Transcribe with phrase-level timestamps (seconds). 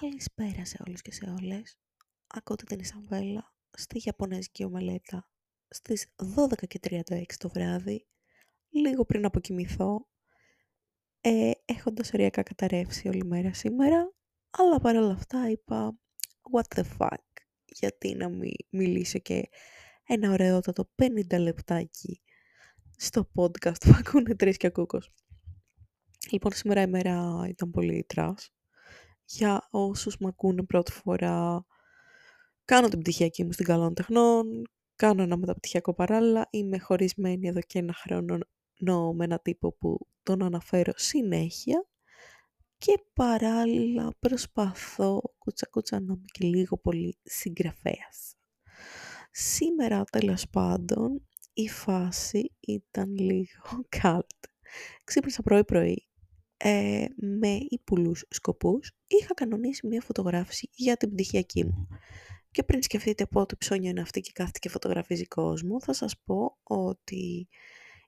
[0.00, 1.78] Καλησπέρα σε όλους και σε όλες.
[2.26, 5.28] Ακούτε την Ισαβέλα στη Ιαπωνέζικη ομελέτα
[5.68, 8.06] στις 12.36 το βράδυ,
[8.68, 10.06] λίγο πριν αποκοιμηθώ,
[11.20, 14.14] ε, έχοντας ωριακά καταρρεύσει όλη μέρα σήμερα,
[14.50, 15.98] αλλά παρόλα αυτά είπα
[16.52, 17.24] what the fuck,
[17.64, 19.48] γιατί να μην μιλήσω και
[20.06, 22.22] ένα ωραιότατο 50 λεπτάκι
[22.96, 25.12] στο podcast που ακούνε τρεις και ακούκος.
[26.30, 28.55] Λοιπόν, σήμερα η μέρα ήταν πολύ trash
[29.26, 31.66] για όσους με ακούνε πρώτη φορά.
[32.64, 34.62] Κάνω την πτυχιακή μου στην Καλών Τεχνών,
[34.96, 38.38] κάνω ένα μεταπτυχιακό παράλληλα, είμαι χωρισμένη εδώ και ένα χρόνο
[39.14, 41.86] με ένα τύπο που τον αναφέρω συνέχεια
[42.78, 48.36] και παράλληλα προσπαθώ κούτσα κούτσα να είμαι και λίγο πολύ συγγραφέας.
[49.30, 54.30] Σήμερα τέλος πάντων η φάση ήταν λίγο κάλτ.
[55.04, 56.05] Ξύπνησα πρωί πρωί
[56.56, 61.88] ε, με υπουλούς σκοπούς είχα κανονίσει μια φωτογράφηση για την πτυχιακή μου.
[62.50, 66.58] Και πριν σκεφτείτε πότε ψώνιο είναι αυτή και κάθεται και φωτογραφίζει κόσμο, θα σας πω
[66.62, 67.48] ότι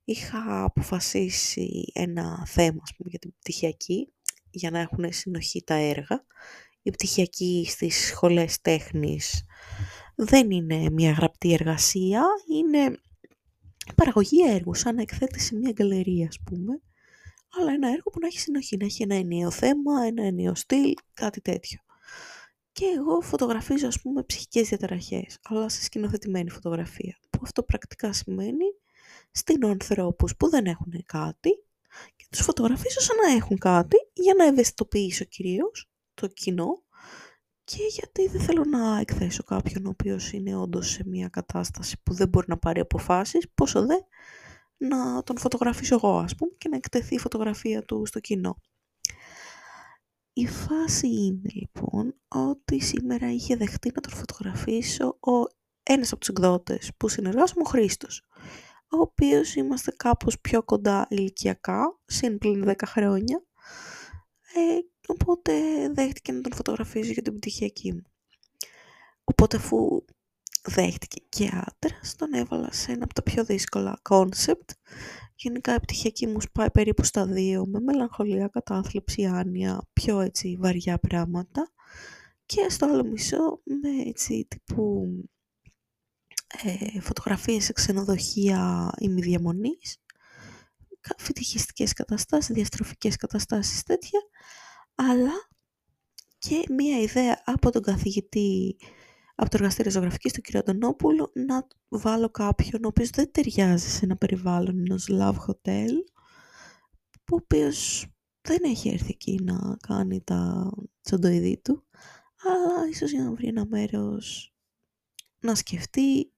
[0.05, 4.12] είχα αποφασίσει ένα θέμα ας πούμε, για την πτυχιακή,
[4.51, 6.25] για να έχουν συνοχή τα έργα.
[6.83, 9.45] Η πτυχιακή στις σχολές τέχνης
[10.17, 12.98] δεν είναι μια γραπτή εργασία, είναι
[13.95, 15.05] παραγωγή έργου, σαν να
[15.36, 16.83] σε μια γκαλερία ας πούμε
[17.49, 20.95] αλλά ένα έργο που να έχει συνοχή, να έχει ένα ενιαίο θέμα, ένα ενιαίο στυλ,
[21.15, 21.79] κάτι τέτοιο.
[22.73, 27.19] Και εγώ φωτογραφίζω, ας πούμε, ψυχικές διαταραχές, αλλά σε σκηνοθετημένη φωτογραφία.
[27.31, 28.65] Που αυτό πρακτικά σημαίνει
[29.31, 31.51] στείνω ανθρώπους που δεν έχουν κάτι
[32.17, 36.83] και τους φωτογραφίζω σαν να έχουν κάτι για να ευαισθητοποιήσω κυρίως το κοινό
[37.65, 42.15] και γιατί δεν θέλω να εκθέσω κάποιον ο οποίος είναι όντως σε μια κατάσταση που
[42.15, 43.95] δεν μπορεί να πάρει αποφάσεις, πόσο δε
[44.79, 48.57] να τον φωτογραφίσω εγώ ας πούμε και να εκτεθεί η φωτογραφία του στο κοινό.
[50.33, 56.29] Η φάση είναι λοιπόν ότι σήμερα είχε δεχτεί να τον φωτογραφίσω ο ένας από τους
[56.29, 58.27] εκδότες που συνεργάζομαι, ο Χρήστος,
[58.91, 63.45] ο οποίος είμαστε κάπως πιο κοντά ηλικιακά, συν πλήν 10 χρόνια,
[64.55, 65.52] ε, οπότε
[65.92, 68.02] δέχτηκε να τον φωτογραφίζω για την πτυχιακή μου.
[69.25, 70.05] Οπότε αφού
[70.68, 74.70] δέχτηκε και άντρας, τον έβαλα σε ένα από τα πιο δύσκολα concept.
[75.34, 80.98] Γενικά η πτυχιακή μου σπάει περίπου στα δύο, με μελαγχολία, κατάθλιψη, άνοια, πιο έτσι βαριά
[80.98, 81.73] πράγματα.
[82.46, 85.05] Και στο άλλο μισό με έτσι τύπου
[86.62, 89.96] ε, φωτογραφίες σε ξενοδοχεία ημιδιαμονής,
[91.18, 94.20] φοιτυχιστικές καταστάσεις, διαστροφικές καταστάσεις τέτοια,
[94.95, 95.33] αλλά
[96.39, 98.77] και μία ιδέα από τον καθηγητή
[99.41, 100.57] από το εργαστήριο ζωγραφικής του κ.
[100.57, 105.91] Αντωνόπουλου να βάλω κάποιον ο οποίος δεν ταιριάζει σε ένα περιβάλλον ενός love hotel
[107.25, 108.07] που ο οποίος
[108.41, 110.71] δεν έχει έρθει εκεί να κάνει τα
[111.03, 111.87] τσοντοειδή του
[112.45, 114.53] αλλά ίσως για να βρει ένα μέρος
[115.41, 116.33] να σκεφτεί,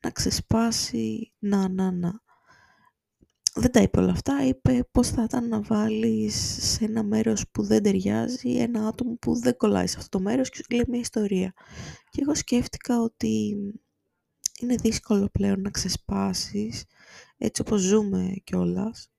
[0.00, 2.22] να ξεσπάσει, να, να, να
[3.60, 7.62] δεν τα είπε όλα αυτά, είπε πώς θα ήταν να βάλεις σε ένα μέρος που
[7.62, 11.00] δεν ταιριάζει ένα άτομο που δεν κολλάει σε αυτό το μέρος και σου λέει μια
[11.00, 11.52] ιστορία.
[12.10, 13.56] Και εγώ σκέφτηκα ότι
[14.60, 16.84] είναι δύσκολο πλέον να ξεσπάσεις
[17.36, 19.10] έτσι όπως ζούμε κιόλας.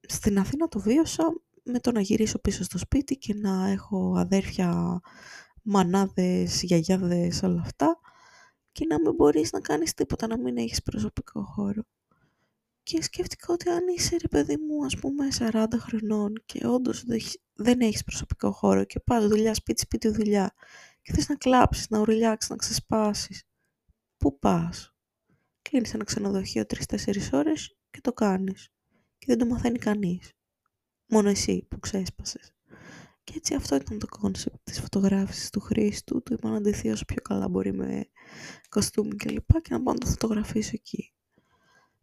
[0.00, 1.24] Στην Αθήνα το βίωσα
[1.62, 5.00] με το να γυρίσω πίσω στο σπίτι και να έχω αδέρφια,
[5.62, 7.98] μανάδες, γιαγιάδες, όλα αυτά
[8.72, 11.82] και να μην μπορείς να κάνεις τίποτα, να μην έχεις προσωπικό χώρο.
[12.82, 17.04] Και σκέφτηκα ότι αν είσαι ρε παιδί μου ας πούμε 40 χρονών και όντως
[17.54, 20.54] δεν έχεις προσωπικό χώρο και πας δουλειά, σπίτι, σπίτι, δουλειά
[21.02, 23.44] και θες να κλάψεις, να ουρλιάξεις, να ξεσπάσεις,
[24.16, 24.94] πού πας;
[25.62, 28.72] Κλείνεις ένα ξενοδοχείο 3-4 ώρες και το κάνεις.
[29.18, 30.32] Και δεν το μαθαίνει κανείς.
[31.06, 32.54] Μόνο εσύ που ξέσπασες.
[33.24, 36.22] Και έτσι αυτό ήταν το concept της φωτογράφησης του Χρήστου.
[36.22, 38.04] Του είπα να ντυθεί όσο πιο καλά μπορεί με
[38.68, 41.12] κοστούμι και λοιπά και να πάω να το φωτογραφίσω εκεί.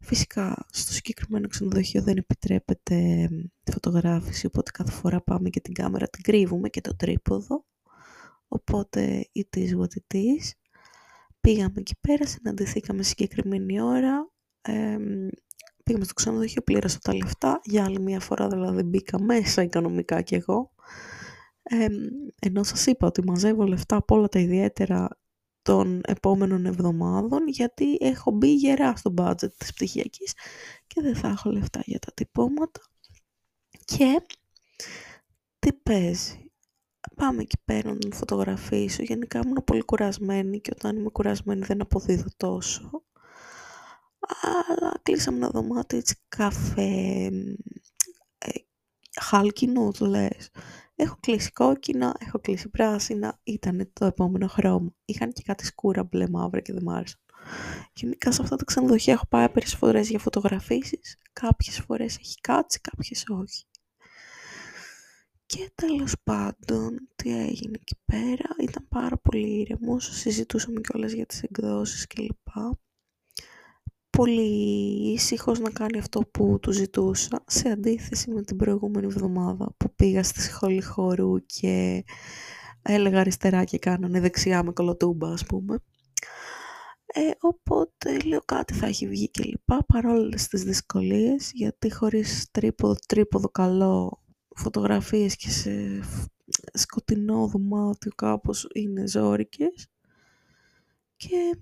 [0.02, 3.28] Φυσικά στο συγκεκριμένο ξενοδοχείο δεν επιτρέπεται
[3.72, 7.64] φωτογράφηση, οπότε κάθε φορά πάμε και την κάμερα την κρύβουμε και το τρίποδο.
[8.48, 10.50] Οπότε it is what it is.
[11.40, 14.30] Πήγαμε εκεί πέρα, συναντηθήκαμε συγκεκριμένη ώρα.
[14.60, 14.96] Ε,
[15.84, 17.60] πήγαμε στο ξενοδοχείο, πλήρωσα τα λεφτά.
[17.64, 20.72] Για άλλη μια φορά δηλαδή μπήκα μέσα οικονομικά κι εγώ.
[21.62, 21.86] Ε,
[22.40, 25.08] ενώ σας είπα ότι μαζεύω λεφτά από όλα τα ιδιαίτερα
[25.70, 30.34] των επόμενων εβδομάδων γιατί έχω μπει γερά στο budget της πτυχιακής
[30.86, 32.80] και δεν θα έχω λεφτά για τα τυπώματα.
[33.84, 34.22] Και
[35.58, 36.50] τι παίζει;
[37.16, 39.02] Πάμε εκεί πέρα να τον φωτογραφίσω.
[39.02, 43.04] Γενικά ήμουν πολύ κουρασμένη και όταν είμαι κουρασμένη δεν αποδίδω τόσο.
[44.68, 47.26] Αλλά κλείσαμε ένα δωμάτιο έτσι καφέ
[48.38, 48.50] ε,
[49.20, 50.50] χάλκινο, το λες.
[51.02, 54.94] Έχω κλείσει κόκκινα, έχω κλείσει πράσινα, ήταν το επόμενο χρώμα.
[55.04, 57.20] Είχαν και κάτι σκούρα μπλε μαύρα και δεν μ' άρεσαν.
[57.94, 61.18] Γενικά σε αυτά τα ξενοδοχεία έχω πάει άπειρες φορές για φωτογραφίσεις.
[61.32, 63.64] Κάποιες φορές έχει κάτσει, κάποιες όχι.
[65.46, 71.42] Και τέλος πάντων, τι έγινε εκεί πέρα, ήταν πάρα πολύ ήρεμο, συζητούσαμε κιόλας για τις
[71.42, 72.48] εκδόσεις κλπ.
[74.10, 79.94] Πολύ ήσυχος να κάνει αυτό που του ζητούσα, σε αντίθεση με την προηγούμενη εβδομάδα που
[79.94, 82.04] πήγα στη σχολή χώρου και
[82.82, 85.78] έλεγα αριστερά και κάνανε δεξιά με κολοτούμπα ας πούμε.
[87.06, 92.94] Ε, οπότε λέω κάτι θα έχει βγει και λοιπά παρόλες τις δυσκολίες γιατί χωρίς τρίποδο,
[93.06, 94.22] τρίποδο καλό
[94.56, 96.00] φωτογραφίες και σε
[96.72, 99.88] σκοτεινό δωμάτιο κάπως είναι ζόρικες
[101.16, 101.58] και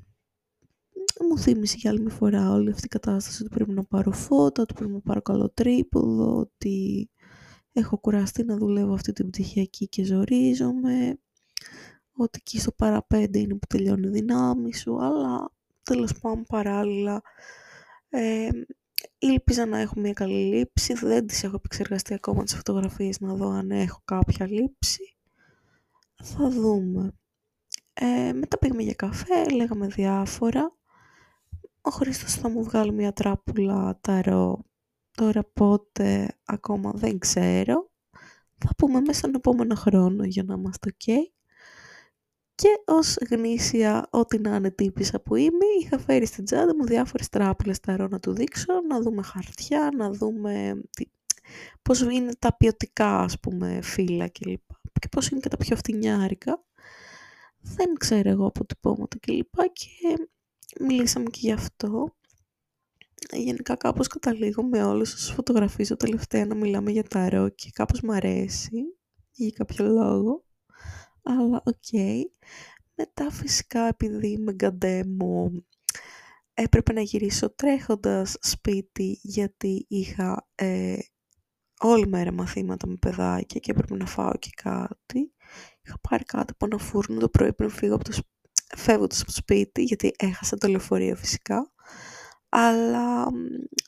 [1.25, 4.63] μου θύμισε για άλλη μια φορά όλη αυτή η κατάσταση ότι πρέπει να πάρω φώτα,
[4.63, 7.11] ότι πρέπει να πάρω καλό τρίποδο, ότι
[7.73, 11.19] έχω κουραστεί να δουλεύω αυτή την πτυχιακή και ζορίζομαι,
[12.13, 15.51] ότι εκεί στο παραπέντε είναι που τελειώνει η δυνάμει σου, αλλά
[15.83, 17.23] τέλος πάντων παράλληλα
[18.09, 18.49] ε,
[19.19, 23.49] ήλπιζα να έχω μια καλή λήψη, δεν τις έχω επεξεργαστεί ακόμα τις φωτογραφίες να δω
[23.49, 25.17] αν έχω κάποια λήψη.
[26.23, 27.13] Θα δούμε.
[27.93, 30.78] Ε, μετά πήγαμε για καφέ, λέγαμε διάφορα.
[31.89, 34.65] Ο Χρήστος θα μου βγάλει μια τράπουλα ταρό.
[35.11, 37.91] Τώρα πότε ακόμα δεν ξέρω.
[38.59, 41.13] Θα πούμε μέσα στον επόμενο χρόνο για να είμαστε ok.
[42.55, 47.29] Και ως γνήσια ό,τι να είναι τύπησα που είμαι, είχα φέρει στην τσάντα μου διάφορες
[47.29, 51.05] τράπουλες ταρό να του δείξω, να δούμε χαρτιά, να δούμε τι,
[51.83, 54.71] πώς είναι τα ποιοτικά ας πούμε φύλλα κλπ.
[55.01, 56.65] Και πώς είναι και τα πιο φτηνιάρικα.
[57.61, 59.55] Δεν ξέρω εγώ από τυπώματα κλπ.
[59.73, 60.29] Και
[60.79, 62.17] μιλήσαμε και γι' αυτό.
[63.33, 68.13] Γενικά κάπως καταλήγω με όλες τις φωτογραφίες τελευταία να μιλάμε για τα και κάπως μου
[68.13, 68.71] αρέσει
[69.33, 70.45] για κάποιο λόγο.
[71.23, 71.75] Αλλά OK.
[71.93, 72.23] Okay.
[72.95, 75.67] Μετά φυσικά επειδή είμαι γκαντέμω
[76.55, 80.97] έπρεπε να γυρίσω τρέχοντας σπίτι γιατί είχα ε,
[81.81, 85.33] όλη μέρα μαθήματα με παιδάκια και έπρεπε να φάω και κάτι.
[85.83, 88.13] Είχα πάρει κάτι από ένα φούρνο το πρωί πριν φύγω από το
[88.77, 91.73] φεύγοντας από το σπίτι, γιατί έχασα το λεωφορείο φυσικά.
[92.49, 93.27] Αλλά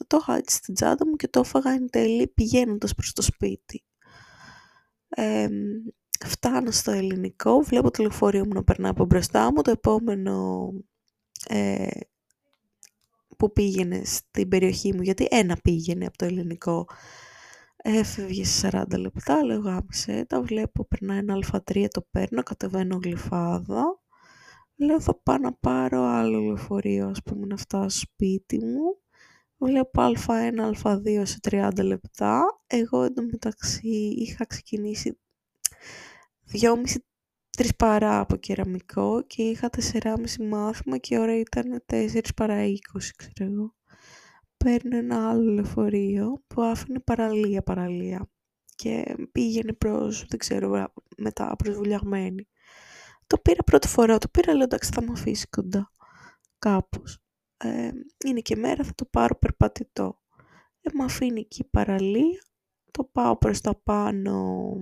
[0.07, 3.85] το είχα έτσι στην τσάντα μου και το έφαγα εν τέλει πηγαίνοντας προς το σπίτι.
[5.09, 5.49] Ε,
[6.27, 10.69] φτάνω στο ελληνικό, βλέπω το λεωφορείο μου να περνά από μπροστά μου, το επόμενο
[11.49, 11.89] ε,
[13.37, 16.87] που πήγαινε στην περιοχή μου, γιατί ένα πήγαινε από το ελληνικό,
[17.77, 24.00] έφευγε σε 40 λεπτά, λέω γάμισε, τα βλέπω, περνάει ένα α3, το παίρνω, κατεβαίνω γλυφάδα,
[24.83, 28.99] Λέω θα πάω να πάρω άλλο λεωφορείο, ας πούμε, να φτάσω σπίτι μου.
[29.59, 32.43] Βλέπω α1, α2 σε 30 λεπτά.
[32.67, 35.19] Εγώ εντωμεταξύ είχα ξεκινήσει
[36.53, 40.15] 2,5-3 παρά από κεραμικό και είχα 4,5
[40.49, 42.71] μάθημα και η ώρα ήταν 4 παρά 20,
[43.17, 43.75] ξέρω εγώ.
[44.57, 48.31] Παίρνω ένα άλλο λεωφορείο που άφηνε παραλία παραλία
[48.75, 52.49] και πήγαινε προς, δεν ξέρω, μετά προς βουλιαγμένη.
[53.31, 55.93] Το πήρα πρώτη φορά, το πήρα λέω εντάξει θα μου αφήσει κοντά
[56.59, 57.19] κάπως.
[57.57, 57.91] Ε,
[58.27, 60.21] είναι και μέρα, θα το πάρω περπατητό.
[60.81, 62.43] Ε, με αφήνει εκεί παραλία,
[62.91, 64.75] το πάω προς τα πάνω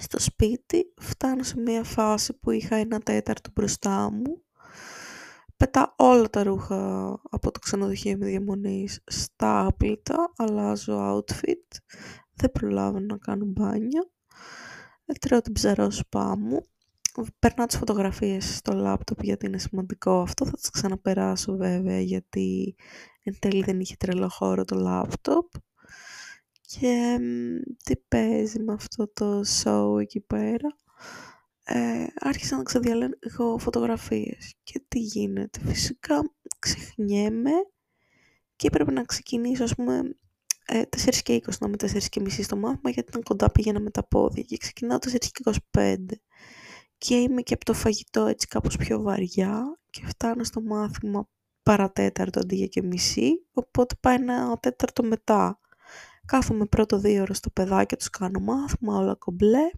[0.00, 4.44] στο σπίτι, φτάνω σε μια φάση που είχα ένα τέταρτο μπροστά μου,
[5.56, 11.78] πετά όλα τα ρούχα από το ξενοδοχείο με διαμονής στα άπλυτα, αλλάζω outfit,
[12.32, 14.10] δεν προλάβω να κάνω μπάνιο,
[15.20, 16.60] τρώω την ψαρόσπά μου,
[17.38, 20.44] περνάω τις φωτογραφίες στο λάπτοπ γιατί είναι σημαντικό αυτό.
[20.44, 22.74] Θα τις ξαναπεράσω βέβαια γιατί
[23.22, 25.46] εν τέλει δεν είχε τρελό χώρο το λάπτοπ.
[26.60, 27.18] Και
[27.84, 30.76] τι παίζει με αυτό το show εκεί πέρα.
[31.64, 34.54] Ε, άρχισα να ξεδιαλέγω φωτογραφίες.
[34.62, 35.60] Και τι γίνεται.
[35.64, 37.52] Φυσικά ξεχνιέμαι
[38.56, 40.16] και έπρεπε να ξεκινήσω ας πούμε
[40.66, 43.80] ε, 4 και 20 να με 4 και μισή στο μάθημα γιατί ήταν κοντά πήγαινα
[43.80, 45.96] με τα πόδια και ξεκινάω 4 και 25
[46.98, 51.28] και είμαι και από το φαγητό έτσι κάπως πιο βαριά και φτάνω στο μάθημα
[51.62, 55.60] παρατέταρτο αντί για και μισή, οπότε πάει ένα τέταρτο μετά.
[56.26, 59.70] Κάθομαι πρώτο δύο ώρες στο παιδάκι, τους κάνω μάθημα, όλα κομπλέ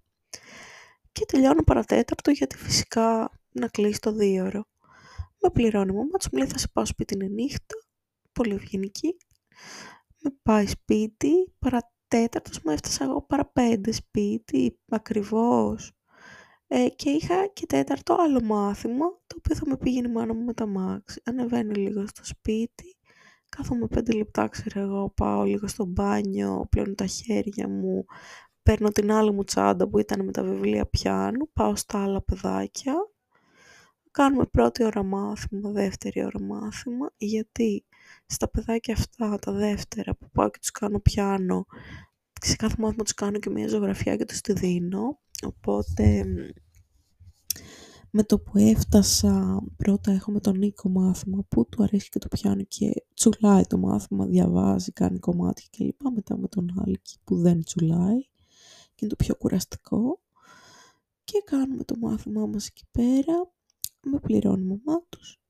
[1.13, 4.65] και τελειώνω παρατέταρτο γιατί φυσικά να κλείσει το δύο ώρο.
[5.43, 7.75] Με πληρώνει μου, μου λέει θα σε πάω σπίτι είναι νύχτα,
[8.33, 9.17] πολύ ευγενική.
[10.23, 15.93] Με πάει σπίτι, παρατέταρτος μου έφτασα εγώ παραπέντε σπίτι, ακριβώς.
[16.73, 20.45] Ε, και είχα και τέταρτο άλλο μάθημα, το οποίο θα με πήγαινε η μάνα μου
[20.45, 21.21] με τα μάξι.
[21.25, 22.97] Ανεβαίνει λίγο στο σπίτι,
[23.49, 28.05] κάθομαι πέντε λεπτά, ξέρω εγώ, πάω λίγο στο μπάνιο, πλένω τα χέρια μου,
[28.63, 32.95] παίρνω την άλλη μου τσάντα που ήταν με τα βιβλία πιάνου, πάω στα άλλα παιδάκια,
[34.11, 37.85] κάνουμε πρώτη ώρα μάθημα, δεύτερη ώρα μάθημα, γιατί
[38.27, 41.67] στα παιδάκια αυτά, τα δεύτερα που πάω και τους κάνω πιάνο,
[42.41, 46.25] σε κάθε μάθημα τους κάνω και μια ζωγραφιά και τους τη δίνω, οπότε
[48.13, 52.29] με το που έφτασα πρώτα έχω με τον Νίκο μάθημα που του αρέσει και το
[52.29, 56.01] πιάνο και τσουλάει το μάθημα, διαβάζει, κάνει κομμάτια κλπ.
[56.15, 58.21] Μετά με τον Άλκη που δεν τσουλάει
[58.95, 60.21] και είναι το πιο κουραστικό
[61.25, 63.53] και κάνουμε το μάθημά μας εκεί πέρα,
[64.03, 65.41] με πληρώνει η μαμά τους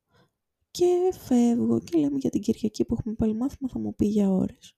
[0.71, 4.31] και φεύγω και λέμε για την Κυριακή που έχουμε πάλι μάθημα θα μου πει για
[4.31, 4.75] ώρες.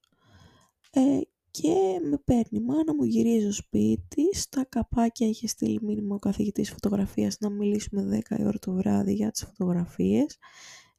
[0.91, 1.21] Ε,
[1.53, 6.71] και με παίρνει η μάνα μου, γυρίζω σπίτι, στα καπάκια είχε στείλει μήνυμα ο καθηγητής
[6.71, 10.39] φωτογραφίας να μιλήσουμε 10 η ώρα το βράδυ για τις φωτογραφίες.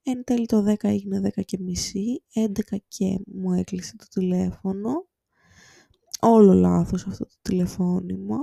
[0.04, 5.08] Εν τέλει το 10 έγινε 10 και μισή, 11 και μου έκλεισε το τηλέφωνο.
[6.20, 8.38] Όλο λάθος αυτό το τηλεφώνημα.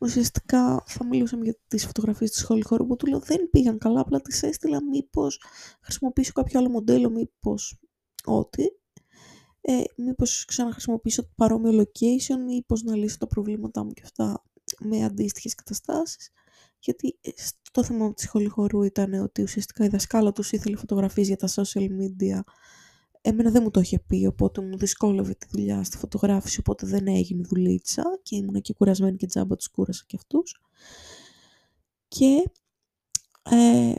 [0.00, 4.00] Ουσιαστικά θα μιλούσαμε για τις φωτογραφίες του σχολικού χώρου που του λέω δεν πήγαν καλά,
[4.00, 5.40] απλά τις έστειλα μήπως
[5.80, 7.80] χρησιμοποιήσω κάποιο άλλο μοντέλο, μήπως
[8.24, 8.64] ό,τι
[9.66, 14.42] ε, μήπως ξαναχρησιμοποιήσω το παρόμοιο location, μήπως να λύσω τα προβλήματά μου και αυτά
[14.80, 16.30] με αντίστοιχες καταστάσεις.
[16.78, 17.30] Γιατί ε,
[17.72, 21.48] το θέμα της σχολή χορού ήταν ότι ουσιαστικά η δασκάλα τους ήθελε φωτογραφίες για τα
[21.48, 22.40] social media.
[23.20, 27.06] Εμένα δεν μου το είχε πει, οπότε μου δυσκόλευε τη δουλειά στη φωτογράφηση, οπότε δεν
[27.06, 30.60] έγινε δουλίτσα και ήμουν και κουρασμένη και τζάμπα τους κούρασα και αυτούς.
[32.08, 32.50] Και
[33.50, 33.94] ε,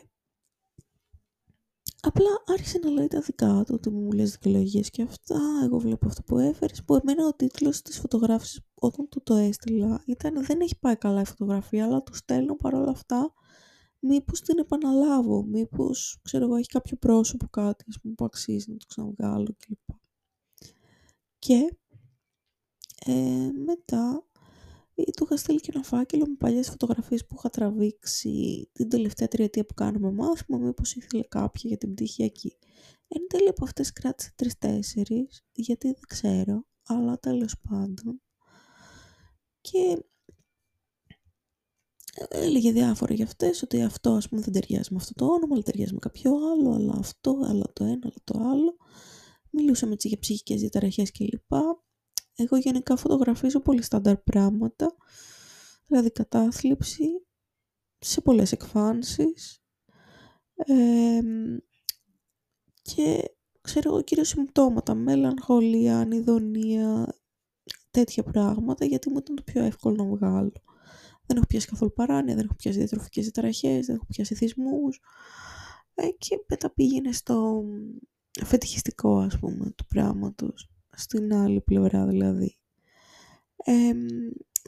[2.08, 6.08] Απλά άρχισε να λέει τα δικά του, ότι μου λες δικαιολογίες και αυτά, εγώ βλέπω
[6.08, 10.62] αυτό που έφερες, που εμένα ο τίτλος της φωτογράφησης όταν του το έστειλα ήταν «Δεν
[10.62, 13.34] έχει πάει καλά η φωτογραφία, αλλά του στέλνω παρόλα αυτά,
[14.00, 18.78] μήπως την επαναλάβω, μήπως, ξέρω εγώ, έχει κάποιο πρόσωπο κάτι, ας πούμε, που αξίζει να
[18.78, 19.98] το ξαναβγάλω κλπ».
[21.40, 21.78] Και
[23.06, 24.26] ε, μετά
[24.96, 29.66] του είχα στείλει και ένα φάκελο με παλιές φωτογραφίες που είχα τραβήξει την τελευταία τριετία
[29.66, 32.58] που κάνουμε μάθημα, μήπως ήθελε κάποια για την πτυχιακή.
[33.08, 38.22] Εν τέλει από αυτές κράτησε τρεις-τέσσερις, γιατί δεν ξέρω, αλλά τέλος πάντων.
[39.62, 40.06] Και
[42.30, 45.64] έλεγε διάφορα για αυτές, ότι αυτό ας πούμε δεν ταιριάζει με αυτό το όνομα, αλλά
[45.64, 48.78] ταιριάζει με κάποιο άλλο, αλλά αυτό, αλλά το ένα, αλλά το άλλο.
[49.50, 51.54] Μιλούσαμε έτσι για ψυχικές διαταραχές κλπ.
[52.36, 54.96] Εγώ γενικά φωτογραφίζω πολύ στάνταρ πράγματα,
[55.88, 57.26] δηλαδή κατάθλιψη,
[57.98, 59.60] σε πολλές εκφάνσεις
[62.82, 67.16] και ξέρω εγώ κυρίως συμπτώματα, μελαγχολία, ανιδονία,
[67.92, 70.52] τέτοια πράγματα, γιατί μου ήταν το πιο εύκολο να βγάλω.
[71.26, 75.00] Δεν έχω πιάσει καθόλου παράνοια, δεν έχω πιάσει διατροφικές διαταραχές, δεν έχω πιάσει θυσμούς
[75.94, 77.64] ε, και μετά πήγαινε στο
[78.44, 82.58] φετιχιστικό ας πούμε του πράγματος στην άλλη πλευρά δηλαδή.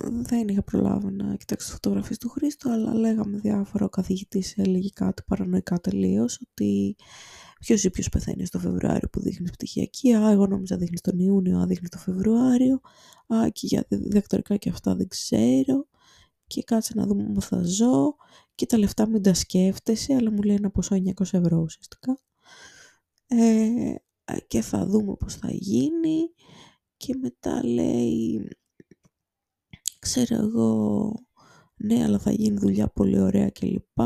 [0.02, 3.86] δεν είχα προλάβει να κοιτάξω φωτογραφίες του Χρήστο, αλλά λέγαμε διάφορα.
[3.86, 6.96] Ο καθηγητής έλεγε κάτι παρανοϊκά τελείως ότι
[7.60, 10.14] ποιος ή ποιος πεθαίνει στο Φεβρουάριο που δείχνει πτυχιακή.
[10.14, 12.80] Α, εγώ νόμιζα δείχνεις τον Ιούνιο, α, δείχνεις το Φεβρουάριο.
[13.28, 15.88] Α, και για διδακτορικά και αυτά δεν ξέρω.
[16.48, 18.16] Και κάτσε να δούμε μου θα ζω.
[18.56, 22.20] Και τα λεφτά μην τα σκέφτεσαι, αλλά μου λέει ένα ποσό 900 ευρώ ουσιαστικά.
[23.28, 23.96] Ε,
[24.48, 26.34] και θα δούμε πώς θα γίνει.
[26.98, 28.48] Και μετά λέει
[30.00, 31.12] ξέρω εγώ
[31.78, 34.00] ναι αλλά θα γίνει δουλειά πολύ ωραία κλπ.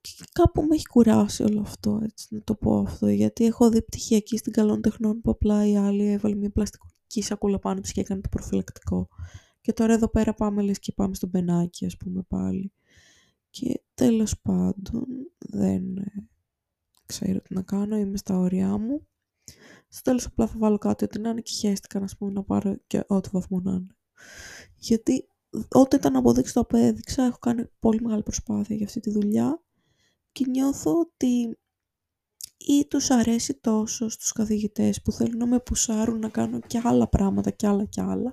[0.00, 3.08] Και κάπου με έχει κουράσει όλο αυτό έτσι να το πω αυτό.
[3.08, 7.58] Γιατί έχω δει πτυχιακή στην καλών τεχνών που απλά η άλλη έβαλε μια πλαστική σακούλα
[7.58, 9.08] πάνω της και έκανε το προφυλακτικό.
[9.60, 12.72] Και τώρα εδώ πέρα πάμε λες και πάμε στο μπενάκι ας πούμε πάλι.
[13.50, 15.06] Και τέλος πάντων
[15.38, 16.28] δεν ε,
[17.06, 19.06] ξέρω τι να κάνω είμαι στα όρια μου
[19.88, 22.76] στο τέλος απλά θα βάλω κάτι ότι να είναι και χαίστηκα να, πούμε, να πάρω
[22.86, 23.96] και ό,τι βαθμό να είναι.
[24.76, 25.28] Γιατί
[25.68, 29.62] ό,τι ήταν να αποδείξω το απέδειξα, έχω κάνει πολύ μεγάλη προσπάθεια για αυτή τη δουλειά
[30.32, 31.58] και νιώθω ότι
[32.56, 37.08] ή τους αρέσει τόσο στους καθηγητές που θέλουν να με πουσάρουν να κάνω και άλλα
[37.08, 38.32] πράγματα και άλλα και άλλα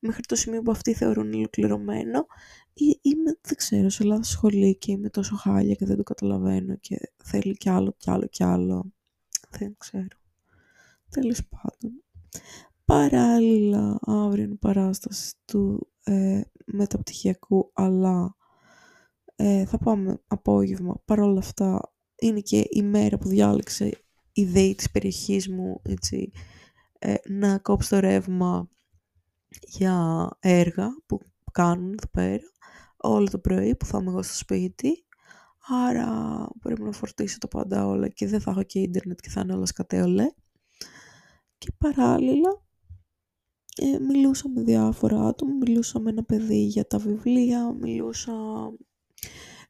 [0.00, 2.26] μέχρι το σημείο που αυτοί θεωρούν ολοκληρωμένο
[2.72, 6.76] ή είμαι, δεν ξέρω, σε λάθος σχολή και είμαι τόσο χάλια και δεν το καταλαβαίνω
[6.76, 8.92] και θέλει κι άλλο κι άλλο κι άλλο.
[9.50, 10.25] Δεν ξέρω.
[11.20, 12.02] Τέλος πάντων.
[12.84, 18.36] Παράλληλα, αύριο είναι η παράσταση του ε, μεταπτυχιακού, αλλά
[19.36, 21.02] ε, θα πάμε απόγευμα.
[21.04, 23.90] Παρ' όλα αυτά, είναι και η μέρα που διάλεξε
[24.32, 26.30] η ΔΕΗ της περιοχής μου, έτσι,
[26.98, 28.68] ε, να κόψει το ρεύμα
[29.66, 31.20] για έργα που
[31.52, 32.50] κάνουν εδώ πέρα,
[32.96, 35.04] όλο το πρωί που θα είμαι εγώ στο σπίτι.
[35.68, 36.08] Άρα
[36.60, 39.54] πρέπει να φορτίσω τα πάντα όλα και δεν θα έχω και ίντερνετ και θα είναι
[39.54, 40.26] όλα σκατέολε.
[41.58, 42.66] Και παράλληλα
[43.76, 48.32] ε, μιλούσα με διάφορα άτομα, μιλούσα με ένα παιδί για τα βιβλία, μιλούσα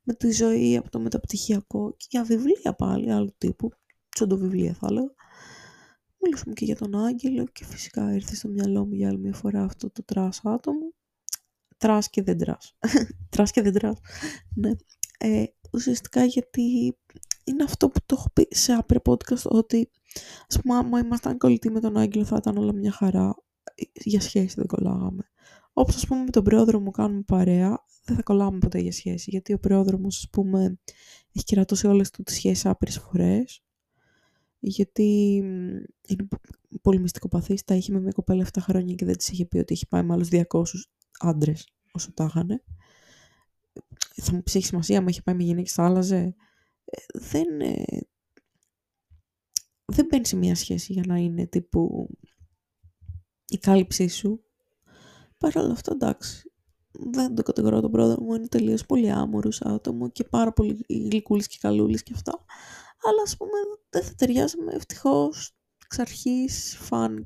[0.02, 3.70] με τη ζωή από το μεταπτυχιακό και για βιβλία πάλι, άλλου τύπου,
[4.08, 5.14] τσοντοβιβλία θα λέω.
[6.18, 9.62] Μιλούσαμε και για τον Άγγελο και φυσικά ήρθε στο μυαλό μου για άλλη μια φορά
[9.62, 10.94] αυτό το trash άτομο.
[11.76, 12.76] Trash και δεν trash.
[13.30, 13.98] trash και δεν trash.
[14.54, 14.70] Ναι.
[15.18, 16.96] Ε, ουσιαστικά γιατί
[17.46, 19.90] είναι αυτό που το έχω πει σε άπειρα podcast ότι
[20.48, 23.34] ας πούμε άμα ήμασταν κολλητοί με τον Άγγελο θα ήταν όλα μια χαρά
[23.92, 25.30] για σχέση δεν κολλάγαμε.
[25.72, 29.30] Όπως ας πούμε με τον Πρόδρομο κάνουμε παρέα, δεν θα κολλάμε ποτέ για σχέση.
[29.30, 30.78] Γιατί ο Πρόδρομος, ας πούμε,
[31.32, 33.62] έχει κερατώσει όλες του τις σχέσεις άπειρες φορές.
[34.58, 35.34] Γιατί
[36.06, 36.28] είναι
[36.82, 37.64] πολύ μυστικοπαθής.
[37.64, 40.02] Τα είχε με μια κοπέλα 7 χρόνια και δεν της είχε πει ότι έχει πάει
[40.02, 40.42] με άλλους 200
[41.18, 42.62] άντρες όσο τα είχαν.
[44.14, 46.34] Θα μου πει έχει σημασία, άμα είχε πάει με γυναίκες, θα άλλαζε.
[46.86, 47.60] Ε, δεν.
[47.60, 47.84] Ε,
[49.92, 52.08] δεν μπαίνει σε μια σχέση για να είναι τύπου
[53.48, 54.40] η κάλυψή σου.
[55.38, 56.52] Παρ' όλα αυτά, εντάξει,
[56.92, 61.46] δεν το κατηγορώ τον πρόεδρο μου, είναι τελείως πολύ άμορος άτομο και πάρα πολύ γλυκούλης
[61.46, 62.44] και καλούλης και αυτά.
[63.02, 63.58] Αλλά ας πούμε
[63.90, 66.78] δεν θα ταιριάζαμε ευτυχώς εξ αρχής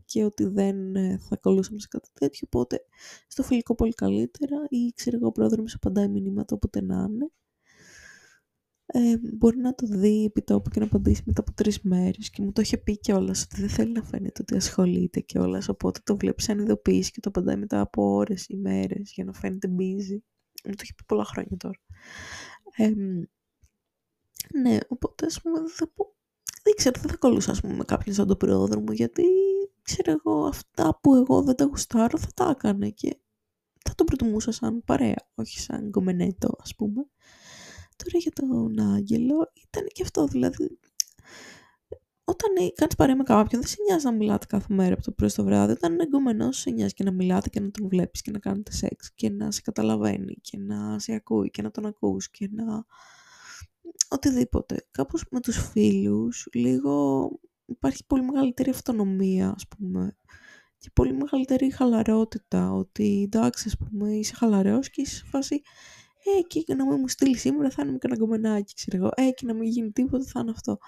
[0.05, 2.85] και ότι δεν ε, θα κολλούσαμε σε κάτι τέτοιο, οπότε
[3.27, 7.07] στο φιλικό πολύ καλύτερα ή ξέρω εγώ ο πρόεδρο μου σε απαντάει μηνύματα όποτε να
[7.11, 7.31] είναι
[8.93, 12.43] ε, μπορεί να το δει επί τόπου και να απαντήσει μετά από τρεις μέρες και
[12.43, 15.69] μου το είχε πει κιόλας ότι δεν θέλει να φαίνεται ότι ασχολείται κιόλας.
[15.69, 19.33] Οπότε το βλέπει σαν ειδοποίηση και το απαντάει μετά από ώρες ή μέρες για να
[19.33, 20.19] φαίνεται busy.
[20.65, 21.79] Μου το είχε πει πολλά χρόνια τώρα.
[22.77, 22.91] Ε,
[24.61, 25.89] ναι, οπότε ας πούμε δεν,
[26.63, 29.25] δεν ξέρω, δεν θα κολούσα πούμε, με κάποιον σαν τον πρόδρομο γιατί
[29.83, 33.19] ξέρω εγώ αυτά που εγώ δεν τα γουστάρω θα τα έκανε και
[33.85, 37.07] θα το προτιμούσα σαν παρέα, όχι σαν κομμενέτο ας πούμε.
[38.05, 40.79] Τώρα για τον Άγγελο ήταν και αυτό, δηλαδή
[42.31, 45.29] όταν κάνεις παρέα με κάποιον, δεν σε νοιάζει να μιλάτε κάθε μέρα από το πρωί
[45.29, 45.73] στο βράδυ.
[45.73, 48.73] Όταν είναι εγκομενό, σε νοιάζει και να μιλάτε και να τον βλέπεις και να κάνετε
[48.73, 52.85] σεξ και να σε καταλαβαίνει και να σε ακούει και να τον ακούς και να.
[54.09, 54.87] οτιδήποτε.
[54.91, 57.29] Κάπως με τους φίλους, λίγο
[57.67, 60.17] υπάρχει πολύ μεγαλύτερη αυτονομία, ας πούμε.
[60.79, 62.73] Και πολύ μεγαλύτερη χαλαρότητα.
[62.73, 65.63] Ότι εντάξει, ας πούμε, είσαι χαλαρός και είσαι σε φάση
[66.39, 69.11] ε, και να μην μου στείλει σήμερα θα είναι με κομμενάκι, ξέρω εγώ.
[69.15, 70.79] Ε, και να μην γίνει τίποτα θα είναι αυτό.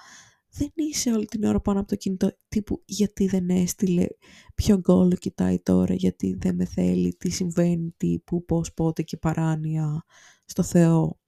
[0.55, 4.07] Δεν είσαι όλη την ώρα πάνω από το κινητό τύπου γιατί δεν έστειλε,
[4.55, 10.05] ποιο γκολ κοιτάει τώρα, γιατί δεν με θέλει, τι συμβαίνει, τύπου, πώς, πότε και παράνοια
[10.45, 11.19] στο Θεό.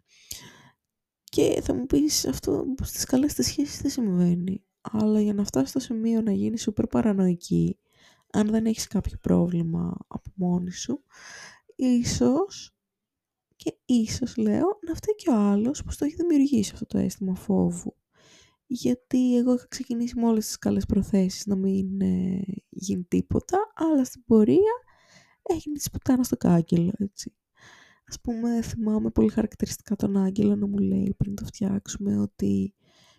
[1.25, 4.65] Και θα μου πεις αυτό στις καλές τις σχέσεις δεν συμβαίνει.
[4.81, 7.79] Αλλά για να φτάσεις στο σημείο να γίνεις σούπερ παρανοϊκή,
[8.33, 11.03] αν δεν έχεις κάποιο πρόβλημα από μόνη σου,
[11.77, 12.74] ίσως
[13.65, 17.35] και ίσως λέω να φταίει και ο άλλος που το έχει δημιουργήσει αυτό το αίσθημα
[17.35, 17.97] φόβου.
[18.67, 24.05] Γιατί εγώ είχα ξεκινήσει με όλες τις καλές προθέσεις να μην ε, γίνει τίποτα, αλλά
[24.05, 24.73] στην πορεία
[25.43, 27.35] έγινε της πουτάνας στο κάγκελο, έτσι.
[28.09, 32.75] Ας πούμε, θυμάμαι πολύ χαρακτηριστικά τον Άγγελο να μου λέει πριν το φτιάξουμε ότι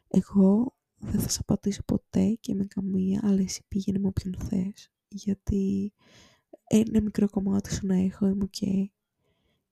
[0.08, 4.92] εγώ δεν θα σε πατήσω ποτέ και με καμία, αλλά εσύ πήγαινε με όποιον θες.
[5.08, 5.94] Γιατί
[6.68, 8.95] ένα μικρό κομμάτι σου να έχω, είμαι okay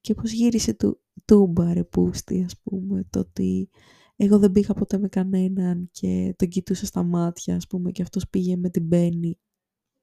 [0.04, 3.70] και πώς γύρισε του τούμπα ρε πούστη ας πούμε το ότι
[4.16, 8.30] εγώ δεν πήγα ποτέ με κανέναν και τον κοιτούσα στα μάτια ας πούμε και αυτός
[8.30, 9.40] πήγε με την Μπέννη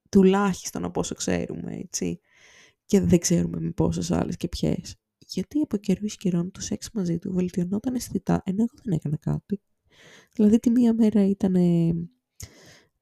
[0.08, 2.20] τουλάχιστον από όσο ξέρουμε έτσι.
[2.84, 4.96] Και δεν ξέρουμε με πόσες άλλες και ποιες.
[5.18, 9.16] Γιατί από καιρού εις καιρών το σεξ μαζί του βελτιωνόταν αισθητά ενώ εγώ δεν έκανα
[9.16, 9.60] κάτι.
[10.32, 11.54] Δηλαδή τη μία μέρα ήταν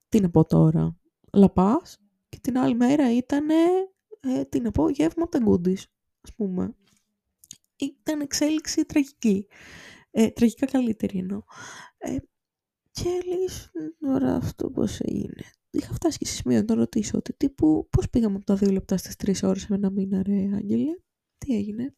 [0.08, 0.98] τι να πω τώρα
[1.32, 3.48] λαπάς και την άλλη μέρα ήταν
[4.20, 5.87] ε, τι να πω γεύμα από τα γκούντις
[6.20, 6.74] ας πούμε
[7.78, 9.46] ήταν εξέλιξη τραγική.
[10.10, 11.42] Ε, τραγικά καλύτερη εννοώ.
[11.98, 12.16] Ε,
[12.90, 15.44] και λες, τώρα αυτό πώς είναι.
[15.70, 18.70] Είχα φτάσει και σε σημείο να το ρωτήσω ότι τύπου πώς πήγαμε από τα δύο
[18.70, 20.92] λεπτά στις τρεις ώρες με ένα μήνα ρε Άγγελε;
[21.38, 21.94] Τι έγινε;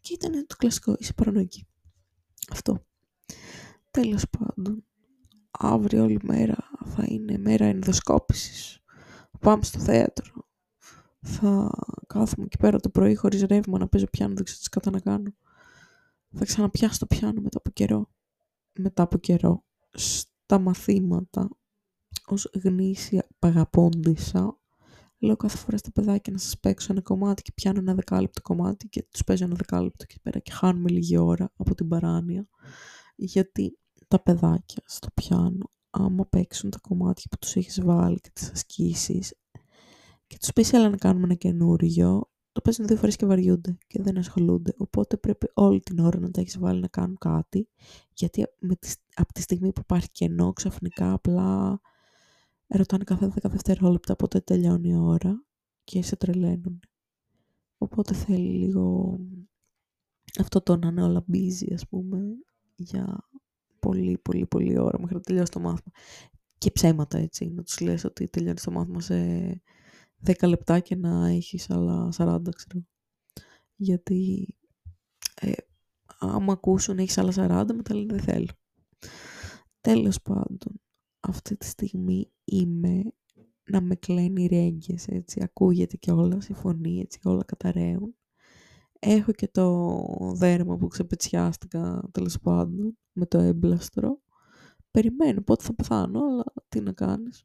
[0.00, 1.66] Και ήταν το κλασικό, είσαι παρανοϊκή.
[2.50, 2.86] Αυτό.
[3.90, 4.84] Τέλος πάντων.
[5.50, 8.78] Αύριο όλη μέρα θα είναι μέρα ενδοσκόπησης.
[9.40, 10.43] Πάμε στο θέατρο
[11.24, 11.70] θα
[12.06, 15.00] κάθομαι εκεί πέρα το πρωί χωρίς ρεύμα να παίζω πιάνο, δεν ξέρω τι κατά να
[15.00, 15.34] κάνω.
[16.36, 18.10] Θα ξαναπιάσω το πιάνο μετά από καιρό.
[18.78, 19.64] Μετά από καιρό.
[19.90, 21.48] Στα μαθήματα,
[22.26, 24.58] ως γνήσια παγαπώντησα,
[25.18, 28.88] λέω κάθε φορά στα παιδάκια να σας παίξω ένα κομμάτι και πιάνω ένα δεκάλεπτο κομμάτι
[28.88, 32.48] και τους παίζω ένα δεκάλεπτο εκεί πέρα και χάνουμε λίγη ώρα από την παράνοια.
[33.14, 38.50] Γιατί τα παιδάκια στο πιάνο, άμα παίξουν τα κομμάτια που τους έχεις βάλει και τις
[38.50, 39.34] ασκήσεις,
[40.26, 44.02] και τους πεις έλα να κάνουμε ένα καινούριο, το παίζουν δύο φορές και βαριούνται και
[44.02, 44.74] δεν ασχολούνται.
[44.76, 47.68] Οπότε πρέπει όλη την ώρα να τα έχεις βάλει να κάνουν κάτι,
[48.14, 51.80] γιατί με τη, από τη στιγμή που υπάρχει κενό, ξαφνικά απλά
[52.66, 55.44] ρωτάνε κάθε 10 δευτερόλεπτα πότε τελειώνει η ώρα
[55.84, 56.80] και σε τρελαίνουν.
[57.78, 59.18] Οπότε θέλει λίγο
[60.40, 62.18] αυτό το να είναι όλα busy, ας πούμε,
[62.76, 63.28] για
[63.78, 65.92] πολύ, πολύ, πολύ ώρα μέχρι να τελειώσει το μάθημα.
[66.58, 69.16] Και ψέματα, έτσι, να τους λες ότι τελειώνει το μάθημα σε
[70.26, 72.84] 10 λεπτά και να έχεις άλλα 40, ξέρω.
[73.76, 74.48] Γιατί
[75.40, 75.52] ε,
[76.18, 78.48] άμα ακούσουν έχεις άλλα 40, μετά λένε δεν θέλω.
[79.80, 80.80] Τέλος πάντων,
[81.20, 83.02] αυτή τη στιγμή είμαι
[83.70, 88.14] να με κλαίνει ρέγγες, έτσι, ακούγεται και όλα, η φωνή, έτσι, όλα καταραίουν.
[88.98, 94.20] Έχω και το δέρμα που ξεπετσιάστηκα, τέλος πάντων, με το έμπλαστρο.
[94.90, 97.44] Περιμένω πότε θα πεθάνω, αλλά τι να κάνεις.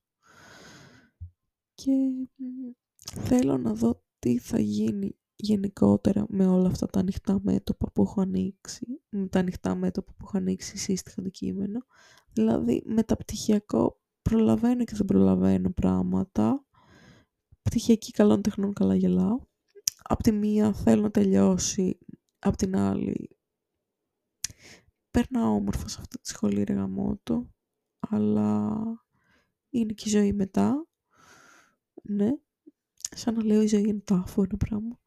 [1.84, 1.92] Και
[3.20, 8.22] θέλω να δω τι θα γίνει γενικότερα με όλα αυτά τα ανοιχτά μέτωπα που έχω
[8.22, 11.80] ανοίξει, με τα ανοιχτά μέτωπα που έχω ανοίξει σύστοιχα αντικείμενο.
[12.34, 16.66] Δηλαδή, μεταπτυχιακό προλαβαίνω και δεν προλαβαίνω πράγματα.
[17.62, 19.40] Πτυχιακή καλών τεχνών καλά γελάω.
[20.02, 21.98] Απ' τη μία θέλω να τελειώσει,
[22.40, 23.40] απ' την άλλη
[25.12, 26.86] περνάω όμορφα σε αυτή τη σχολή ρε
[28.00, 28.82] αλλά
[29.70, 30.89] είναι και η ζωή μετά.
[32.12, 32.30] Ναι,
[33.16, 35.00] σαν να λέω η ζωή είναι τάφο ένα πράγμα.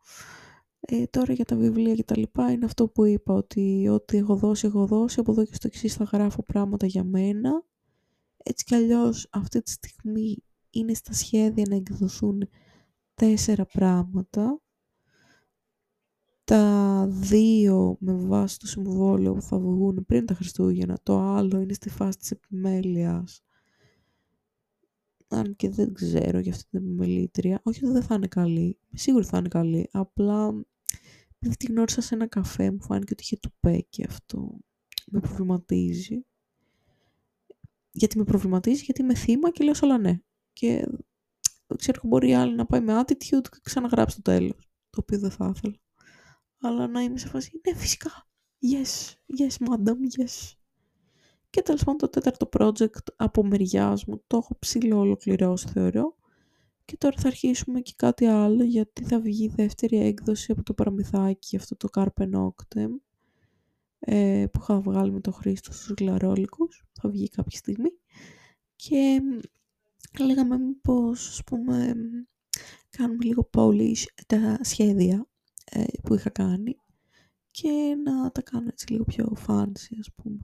[0.81, 4.37] Ε, τώρα για τα βιβλία και τα λοιπά είναι αυτό που είπα ότι ό,τι έχω
[4.37, 7.65] δώσει έχω δώσει από εδώ και στο εξής θα γράφω πράγματα για μένα.
[8.37, 10.37] Έτσι κι αλλιώς αυτή τη στιγμή
[10.71, 12.49] είναι στα σχέδια να εκδοθούν
[13.15, 14.61] τέσσερα πράγματα.
[16.45, 21.73] Τα δύο με βάση το συμβόλαιο που θα βγουν πριν τα Χριστούγεννα το άλλο είναι
[21.73, 23.43] στη φάση της επιμέλειας
[25.33, 27.61] αν και δεν ξέρω για αυτή την επιμελήτρια.
[27.63, 28.79] Όχι ότι δεν θα είναι καλή.
[28.93, 29.89] Σίγουρα θα είναι καλή.
[29.93, 30.65] Απλά
[31.39, 34.59] επειδή τη γνώρισα σε ένα καφέ μου φάνηκε ότι είχε τουπέ και αυτό
[35.07, 36.25] με προβληματίζει.
[37.91, 40.21] Γιατί με προβληματίζει, γιατί είμαι θύμα και λέω όλα ναι.
[40.53, 40.89] Και
[41.77, 44.71] ξέρω μπορεί άλλη να πάει με attitude και ξαναγράψει το τέλος.
[44.91, 45.77] Το οποίο δεν θα ήθελα.
[46.61, 48.29] Αλλά να είμαι σε φάση, ναι φυσικά.
[48.73, 50.53] Yes, yes madam, yes.
[51.53, 56.17] Και τέλος πάντων το τέταρτο project από μεριάς μου το έχω ψηλό ολοκληρώσει θεωρώ.
[56.85, 60.75] Και τώρα θα αρχίσουμε και κάτι άλλο γιατί θα βγει η δεύτερη έκδοση από το
[60.75, 62.89] παραμυθάκι αυτό το Carpe Noctem
[63.99, 66.85] ε, που είχα βγάλει με το Χρήστο στους γλαρόλικους.
[66.93, 67.91] Θα βγει κάποια στιγμή.
[68.77, 69.21] Και
[70.21, 71.95] λέγαμε μήπως ας πούμε
[72.91, 75.27] κάνουμε λίγο polish τα σχέδια
[75.65, 76.77] ε, που είχα κάνει
[77.51, 80.39] και να τα κάνω έτσι λίγο πιο fancy ας πούμε.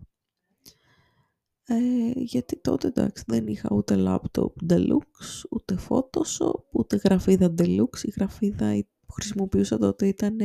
[1.70, 8.02] Ε, γιατί τότε εντάξει δεν είχα ούτε laptop deluxe, ούτε photoshop, ούτε γραφίδα deluxe.
[8.02, 10.38] Η γραφίδα που χρησιμοποιούσα τότε ήταν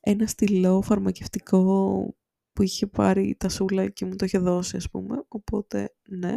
[0.00, 2.14] ένα στυλό φαρμακευτικό
[2.52, 5.24] που είχε πάρει τα σούλα και μου το είχε δώσει ας πούμε.
[5.28, 6.34] Οπότε ναι,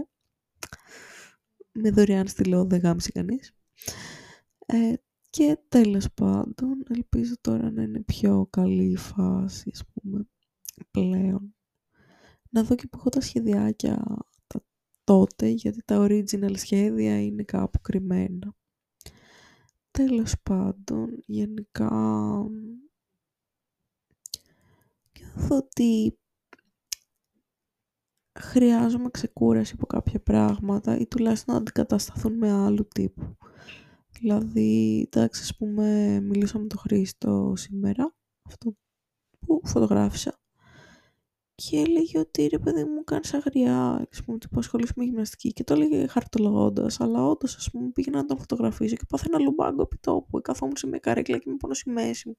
[1.72, 3.54] με δωρεάν στυλό δεν γάμισε κανείς.
[4.66, 4.94] Ε,
[5.30, 10.28] και τέλος πάντων ελπίζω τώρα να είναι πιο καλή η φάση ας πούμε
[10.92, 11.54] πλέον
[12.50, 14.04] να δω και που έχω τα σχεδιάκια
[14.48, 14.64] τα
[15.04, 18.56] τότε, γιατί τα original σχέδια είναι κάπου κρυμμένα.
[19.92, 21.90] Τέλος πάντων, γενικά...
[25.12, 26.20] Και θα δω ότι
[28.40, 33.38] χρειάζομαι ξεκούραση από κάποια πράγματα ή τουλάχιστον να αντικατασταθούν με άλλου τύπου.
[34.12, 38.16] Δηλαδή, εντάξει, ας πούμε, μιλήσαμε με τον Χρήστο σήμερα,
[38.48, 38.76] αυτό
[39.40, 40.40] που φωτογράφησα
[41.62, 45.64] και έλεγε ότι ρε παιδί μου κάνεις αγριά, ας πούμε, ότι ασχολείσαι με γυμναστική και
[45.64, 47.00] το έλεγε χαρτολογώντας.
[47.00, 50.42] Αλλά όντως, ας πούμε, πήγαινα να τον φωτογραφίσω και πάθαινα λουμπάγκο επί τόπου.
[50.42, 52.38] Καθόμουν σε μια καρέκλα και με πόνο στη μέση μου.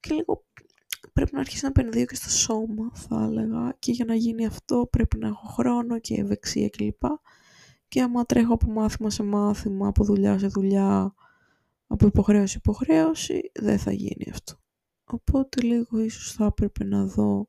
[0.00, 0.44] Και λίγο
[1.12, 3.76] πρέπει να αρχίσει να επενδύω και στο σώμα, θα έλεγα.
[3.78, 7.02] Και για να γίνει αυτό πρέπει να έχω χρόνο και ευεξία κλπ.
[7.88, 11.14] Και άμα τρέχω από μάθημα σε μάθημα, από δουλειά σε δουλειά,
[11.86, 14.54] από υποχρέωση σε υποχρέωση, δεν θα γίνει αυτό.
[15.04, 17.48] Οπότε λίγο ίσως θα έπρεπε να δω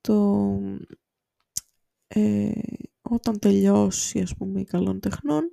[0.00, 0.58] το
[2.06, 2.50] ε,
[3.02, 5.50] όταν τελειώσει ας πούμε η καλών τεχνών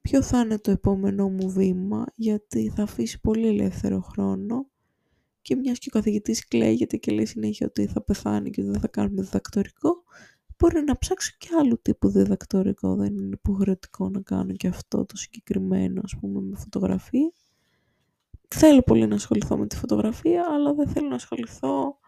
[0.00, 4.66] ποιο θα είναι το επόμενό μου βήμα γιατί θα αφήσει πολύ ελεύθερο χρόνο
[5.42, 8.88] και μιας και ο καθηγητής κλαίγεται και λέει συνέχεια ότι θα πεθάνει και δεν θα
[8.88, 10.04] κάνουμε διδακτορικό
[10.58, 12.94] μπορεί να ψάξω και άλλου τύπου διδακτορικό.
[12.94, 17.32] Δεν είναι υποχρεωτικό να κάνω και αυτό το συγκεκριμένο ας πούμε με φωτογραφία.
[18.48, 21.98] Θέλω πολύ να ασχοληθώ με τη φωτογραφία αλλά δεν θέλω να ασχοληθώ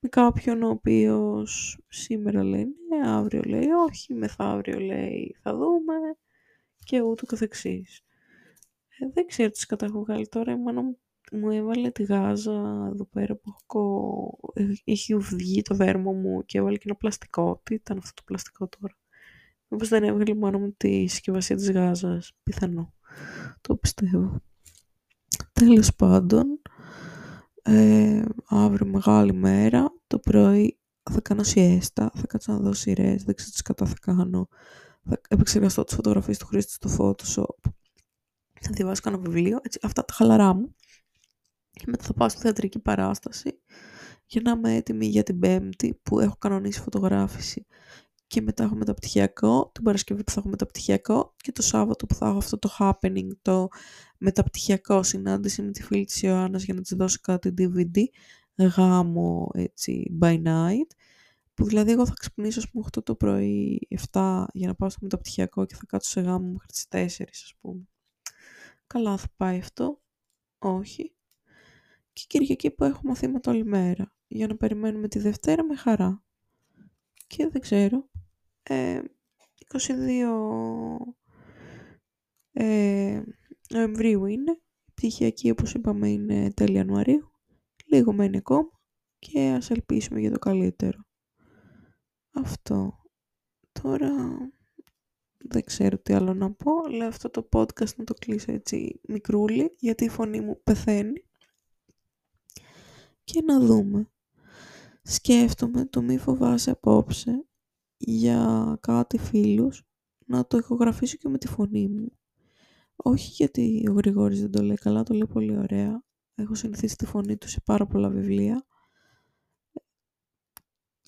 [0.00, 5.94] με κάποιον ο οποίος σήμερα λέει ναι, αύριο λέει όχι, μεθαύριο λέει θα δούμε
[6.84, 8.02] και ούτω καθεξής.
[8.98, 10.98] Ε, δεν ξέρω τις κατά έχω βγάλει τώρα, η μάνα μου
[11.32, 14.38] μου έβαλε τη γάζα εδώ πέρα που έχω,
[14.84, 17.60] έχει βγει το δέρμα μου και έβαλε και ένα πλαστικό.
[17.62, 18.96] Τι ήταν αυτό το πλαστικό τώρα;
[19.68, 22.94] Μήπως δεν έβγαλε η μάνα μου τη συσκευασία της γάζας; Πιθανό.
[23.60, 24.42] Το πιστεύω.
[25.52, 26.59] Τέλος πάντων,
[27.62, 30.78] ε, αύριο μεγάλη μέρα, το πρωί
[31.10, 34.48] θα κάνω σιέστα, θα κάτσω να δω σειρές, δεν ξέρω τι κατά θα κάνω.
[35.04, 37.70] Θα επεξεργαστώ τις φωτογραφίες του Χρήστη στο Photoshop.
[38.60, 40.74] Θα διαβάσω κανένα βιβλίο, έτσι, αυτά τα χαλαρά μου.
[41.70, 43.60] Και μετά θα πάω στη θεατρική παράσταση
[44.26, 47.66] για να είμαι έτοιμη για την Πέμπτη που έχω κανονίσει φωτογράφηση
[48.30, 52.26] και μετά έχω μεταπτυχιακό, την Παρασκευή που θα έχω μεταπτυχιακό και το Σάββατο που θα
[52.28, 53.68] έχω αυτό το happening, το
[54.18, 57.98] μεταπτυχιακό συνάντηση με τη φίλη της Ιωάννας για να της δώσω κάτι DVD,
[58.76, 60.86] γάμο έτσι by night,
[61.54, 64.98] που δηλαδή εγώ θα ξυπνήσω ας πούμε 8 το πρωί, 7 για να πάω στο
[65.02, 67.88] μεταπτυχιακό και θα κάτσω σε γάμο μέχρι τις 4 ας πούμε.
[68.86, 70.00] Καλά θα πάει αυτό,
[70.58, 71.14] όχι.
[72.12, 76.22] Και Κυριακή που έχω μαθήματα όλη μέρα, για να περιμένουμε τη Δευτέρα με χαρά.
[77.26, 78.10] Και δεν ξέρω,
[78.62, 79.02] 22 ε,
[82.52, 83.22] ε,
[83.70, 84.50] Νοεμβρίου είναι.
[84.84, 87.30] Η πτυχιακή όπως είπαμε είναι τέλη Ιανουαρίου.
[87.86, 88.80] Λίγο μένει ακόμα
[89.18, 90.98] και ας ελπίσουμε για το καλύτερο.
[92.30, 92.94] Αυτό.
[93.82, 94.10] Τώρα
[95.38, 96.88] δεν ξέρω τι άλλο να πω.
[96.88, 101.24] Λέω αυτό το podcast να το κλείσω έτσι μικρούλι γιατί η φωνή μου πεθαίνει.
[103.24, 104.10] Και να δούμε.
[105.02, 107.44] Σκέφτομαι το μη φοβάσαι απόψε
[108.02, 109.82] για κάτι φίλους
[110.26, 112.12] να το ηχογραφήσω και με τη φωνή μου.
[112.96, 116.02] Όχι γιατί ο Γρηγόρης δεν το λέει καλά, το λέει πολύ ωραία.
[116.34, 118.66] Έχω συνηθίσει τη φωνή του σε πάρα πολλά βιβλία.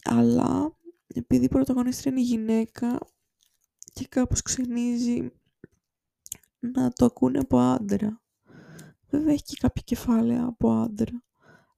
[0.05, 0.77] Αλλά
[1.07, 2.99] επειδή η πρωταγωνίστρια είναι γυναίκα
[3.93, 5.31] και κάπως ξενίζει
[6.59, 8.23] να το ακούνε από άντρα.
[9.09, 11.23] Βέβαια έχει και κάποια κεφάλαια από άντρα.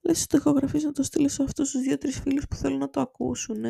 [0.00, 3.00] Λες το ηχογραφήσω να το στείλω σε αυτούς τους δύο-τρεις φίλους που θέλουν να το
[3.00, 3.64] ακούσουν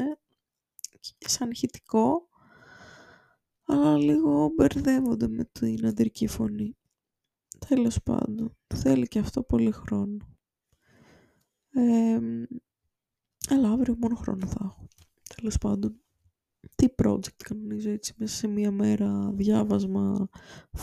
[1.18, 2.28] σαν ηχητικό,
[3.64, 6.76] αλλά λίγο μπερδεύονται με την αντρική φωνή.
[7.68, 10.16] Τέλος πάντων, θέλει και αυτό πολύ χρόνο.
[11.70, 12.18] Ε,
[13.48, 14.88] αλλά αύριο μόνο χρόνο θα έχω.
[15.36, 16.00] Τέλος πάντων,
[16.74, 20.28] τι project κανονίζω έτσι μέσα σε μία μέρα διάβασμα,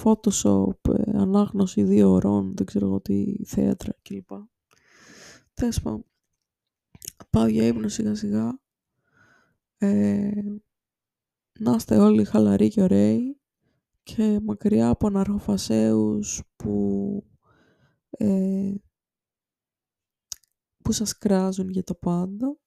[0.03, 4.29] photoshop, ε, ανάγνωση δύο ωρών, δεν ξέρω εγώ τι, θέατρα κλπ.
[5.53, 6.05] Τέλος πάντων,
[7.29, 8.59] πάω για ύπνο σιγά σιγά
[9.83, 10.31] ε,
[11.59, 13.39] να είστε όλοι χαλαροί και ωραίοι
[14.03, 17.23] και μακριά από αναρχοφασέους που,
[18.09, 18.73] ε,
[20.83, 22.57] που σας κράζουν για το πάντα.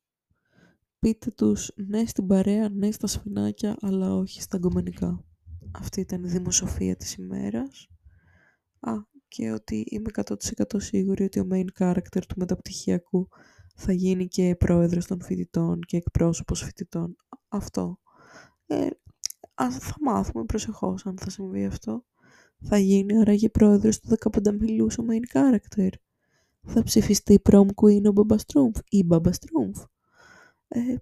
[0.99, 5.25] Πείτε τους ναι στην παρέα, ναι στα σφινάκια, αλλά όχι στα γκομενικά.
[5.73, 7.89] Αυτή ήταν η δημοσοφία της ημέρας.
[8.81, 8.93] Α,
[9.29, 13.29] και ότι είμαι 100% σίγουρη ότι ο main character του μεταπτυχιακού
[13.75, 17.17] θα γίνει και πρόεδρος των φοιτητών και εκπρόσωπος φοιτητών.
[17.49, 17.99] Αυτό.
[18.67, 18.89] Ε,
[19.55, 22.05] ας, θα μάθουμε προσεχώς αν θα συμβεί αυτό.
[22.61, 25.89] Θα γίνει άραγε πρόεδρος του 15 μιλούς ο main character.
[26.67, 29.85] Θα ψηφιστεί prom queen ο Μπαμπαστρούμφ ή Μπαμπαστρούμφ.
[30.69, 30.97] Ε,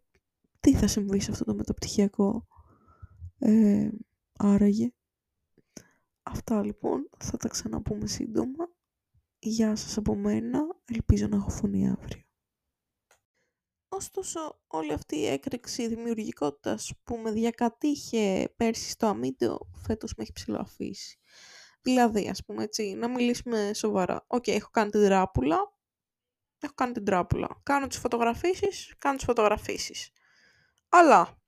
[0.61, 2.47] τι θα συμβεί σε αυτό το μεταπτυχιακό.
[3.39, 3.89] Ε,
[4.39, 4.93] άραγε.
[6.23, 8.69] Αυτά λοιπόν θα τα ξαναπούμε σύντομα.
[9.39, 10.61] Γεια σας από μένα.
[10.85, 12.23] Ελπίζω να έχω φωνή αύριο.
[13.95, 20.33] Ωστόσο, όλη αυτή η έκρηξη δημιουργικότητας που με διακατήχε πέρσι στο αμύντεο, φέτος με έχει
[20.33, 21.19] ψιλοαφήσει.
[21.83, 24.25] Δηλαδή, ας πούμε έτσι, να μιλήσουμε σοβαρά.
[24.27, 25.57] Οκ, έχω κάνει την τράπουλα,
[26.59, 27.61] έχω κάνει την τράπουλα.
[27.63, 30.11] Κάνω τις φωτογραφίσεις, κάνω τις φωτογραφίσεις.
[30.89, 31.43] Αλλά,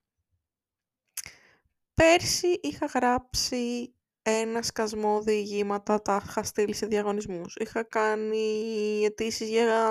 [1.95, 3.94] πέρσι είχα γράψει
[4.27, 7.57] ένα σκασμό διηγήματα τα είχα στείλει σε διαγωνισμούς.
[7.57, 9.89] Είχα κάνει αιτήσεις για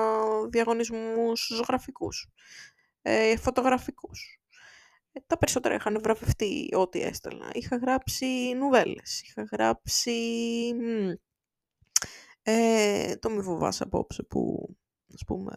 [0.50, 2.30] διαγωνισμούς ζωγραφικούς,
[3.02, 4.39] ε, φωτογραφικούς.
[5.12, 7.50] Ε, τα περισσότερα είχαν βραβευτεί ό,τι έστελνα.
[7.54, 10.12] Είχα γράψει νουβέλες, είχα γράψει
[12.43, 14.69] ε, το «Μη φοβάσαι απόψε» που,
[15.13, 15.54] ας πούμε,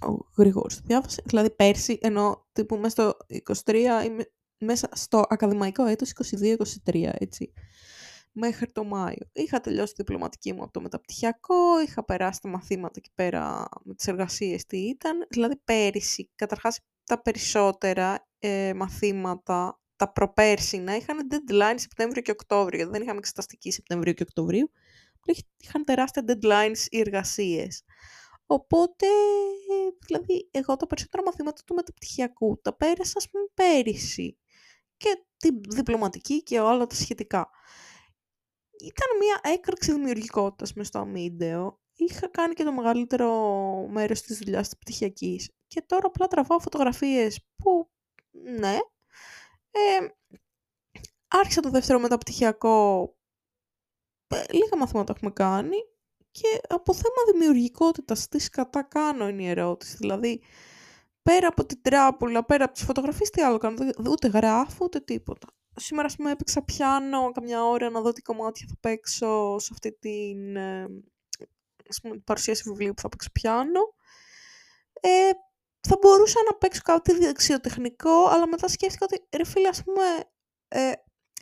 [0.00, 1.22] ο Γρηγόρης διάβασε.
[1.26, 3.16] Δηλαδή πέρσι, ενώ τύπου μέσα στο
[3.64, 4.24] 23 είμαι
[4.60, 6.12] μέσα στο ακαδημαϊκό έτος
[6.84, 7.52] 22-23, έτσι,
[8.32, 9.28] μέχρι το Μάιο.
[9.32, 13.94] Είχα τελειώσει τη διπλωματική μου από το μεταπτυχιακό, είχα περάσει τα μαθήματα εκεί πέρα με
[13.94, 15.26] τις εργασίες τι ήταν.
[15.30, 22.88] Δηλαδή πέρυσι, καταρχάς τα περισσότερα ε, μαθήματα, τα προπέρσινα, είχαν deadline Σεπτέμβριο και Οκτώβριο.
[22.88, 24.70] Δεν είχαμε εξεταστική Σεπτεμβρίου και Οκτωβρίου.
[25.56, 27.84] Είχαν τεράστια deadlines οι εργασίες.
[28.46, 29.06] Οπότε,
[30.06, 34.36] δηλαδή, εγώ τα περισσότερα μαθήματα του μεταπτυχιακού τα πέρασα, ας πούμε, πέρυσι
[35.00, 37.50] και τη διπλωματική και όλα τα σχετικά.
[38.80, 41.80] Ήταν μια έκρηξη δημιουργικότητας μες στο αμύντεο.
[41.94, 43.30] Είχα κάνει και το μεγαλύτερο
[43.90, 45.50] μέρος της δουλειάς της πτυχιακής.
[45.66, 47.90] Και τώρα απλά τραβάω φωτογραφίες που,
[48.58, 48.78] ναι.
[49.70, 50.06] Ε,
[51.28, 53.08] άρχισα το δεύτερο μεταπτυχιακό.
[54.26, 55.76] Ε, λίγα μαθήματα έχουμε κάνει.
[56.30, 59.96] και από θέμα δημιουργικότητας, τι σκατά κάνω είναι η ερώτηση.
[59.96, 60.42] Δηλαδή,
[61.22, 63.76] πέρα από την τράπουλα, πέρα από τις φωτογραφίες, τι άλλο κάνω,
[64.10, 65.46] ούτε γράφω, ούτε τίποτα.
[65.76, 69.92] Σήμερα, ας πούμε, έπαιξα πιάνο καμιά ώρα να δω τι κομμάτια θα παίξω σε αυτή
[69.92, 70.86] την ε,
[71.88, 73.80] ας πούμε, παρουσίαση βιβλίου που θα παίξω πιάνο.
[75.00, 75.30] Ε,
[75.88, 80.04] θα μπορούσα να παίξω κάτι δεξιοτεχνικό, αλλά μετά σκέφτηκα ότι, ρε φίλε, ας πούμε,
[80.68, 80.92] ε,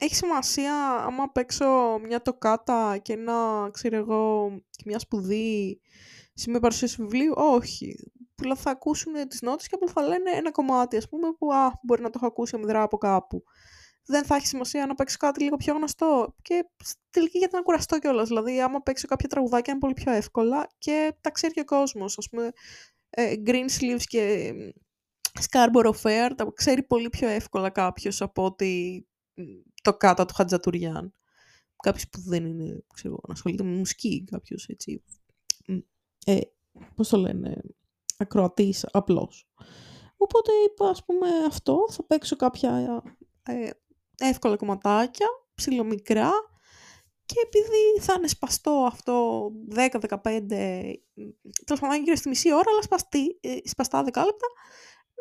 [0.00, 5.80] έχει σημασία άμα παίξω μια τοκάτα και ένα, ξέρω εγώ, και μια σπουδή
[6.34, 8.12] σε μια παρουσίαση βιβλίου; Όχι.
[8.40, 11.78] Απλά θα ακούσουν τις νότες και απλά θα λένε ένα κομμάτι, ας πούμε, που α,
[11.82, 13.44] μπορεί να το έχω ακούσει αμυδρά από κάπου.
[14.06, 16.34] Δεν θα έχει σημασία να παίξω κάτι λίγο πιο γνωστό.
[16.42, 16.68] Και
[17.10, 18.28] τελική γιατί να κουραστώ κιόλας.
[18.28, 22.18] Δηλαδή, άμα παίξω κάποια τραγουδάκια είναι πολύ πιο εύκολα και τα ξέρει και ο κόσμος.
[22.18, 22.50] Α πούμε,
[23.10, 24.52] ε, Green Sleeves και
[25.50, 29.06] Scarborough Fair τα ξέρει πολύ πιο εύκολα κάποιος από ότι
[29.82, 31.14] το κάτω του Χατζατουριάν.
[31.82, 35.02] Κάποιος που δεν είναι, ξέρω, να ασχολείται με μουσική, κάποιος έτσι.
[36.26, 36.40] Ε,
[36.94, 37.60] Πώς το λένε,
[38.18, 39.48] ακροατής απλώς.
[40.16, 41.86] Οπότε είπα, ας πούμε, αυτό.
[41.90, 43.02] Θα παίξω κάποια
[43.42, 43.70] ε,
[44.18, 46.30] εύκολα κομματάκια, ψηλομικρά.
[47.24, 49.86] Και επειδή θα είναι σπαστό αυτό 10-15,
[51.64, 54.46] τέλος πάντων γύρω στη μισή ώρα, αλλά σπαστή, ε, σπαστά δεκάλεπτα,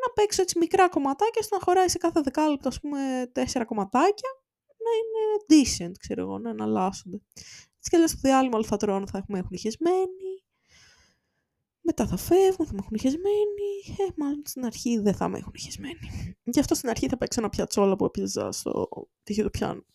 [0.05, 4.29] να παίξω έτσι μικρά κομματάκια, ώστε να χωράει σε κάθε δεκάλεπτο, ας πούμε, τέσσερα κομματάκια,
[4.85, 7.21] να είναι decent, ξέρω εγώ, να εναλλάσσονται.
[7.77, 10.26] Έτσι και λέω στο διάλειμμα όλοι θα τρώνε, θα έχουμε έχουν χεσμένοι.
[11.89, 13.71] Μετά θα φεύγουν, θα με έχουν χεσμένοι.
[13.97, 16.35] Ε, μάλλον στην αρχή δεν θα με έχουν χεσμένοι.
[16.43, 18.89] Γι' αυτό στην αρχή θα παίξω ένα πιατσόλα που έπιαζα στο
[19.23, 19.85] τύχιο του πιάνου.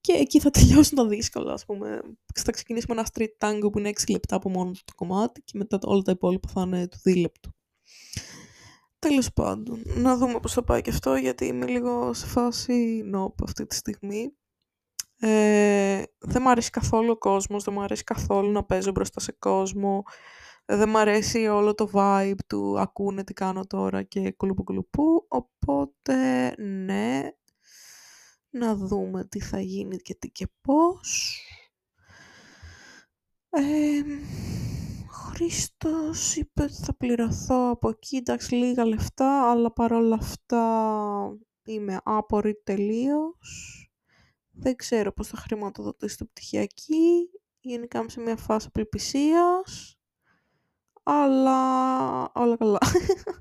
[0.00, 2.00] Και εκεί θα τελειώσουν τα δύσκολα, ας πούμε.
[2.34, 5.78] Θα ξεκινήσουμε ένα street tango που είναι 6 λεπτά από μόνο το κομμάτι και μετά
[5.82, 7.54] όλα τα υπόλοιπα θα είναι του δίλεπτου.
[8.98, 13.42] Τέλος πάντων, να δούμε πώς θα πάει και αυτό, γιατί είμαι λίγο σε φάση νόπ
[13.42, 14.32] αυτή τη στιγμή.
[15.18, 19.32] Ε, δεν μου αρέσει καθόλου ο κόσμος, δεν μου αρέσει καθόλου να παίζω μπροστά σε
[19.32, 20.02] κόσμο.
[20.66, 25.26] Δεν μου αρέσει όλο το vibe του ακούνε τι κάνω τώρα και κουλουπού κουλουπού.
[25.28, 27.30] Οπότε, ναι,
[28.50, 31.40] να δούμε τι θα γίνει και τι και πώς.
[33.50, 34.02] Ε,
[35.34, 42.60] Χρήστος είπε ότι θα πληρωθώ από εκεί, εντάξει λίγα λεφτά, αλλά παρόλα αυτά είμαι άπορη
[42.64, 43.78] τελείως.
[44.50, 49.93] Δεν ξέρω πώς θα χρηματοδοτήσει το πτυχιακή, γενικά είμαι σε μια φάση απελπισίας,
[51.04, 51.58] αλλά
[52.34, 52.78] όλα καλά.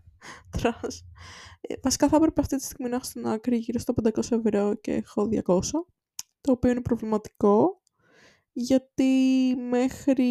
[0.58, 1.06] Τρας.
[1.62, 4.76] Ε, βασικά θα έπρεπε αυτή τη στιγμή να έχω στην άκρη γύρω στα 500 ευρώ
[4.76, 5.62] και έχω 200,
[6.42, 7.82] το οποίο είναι προβληματικό
[8.54, 9.14] γιατί
[9.70, 10.26] μέχρι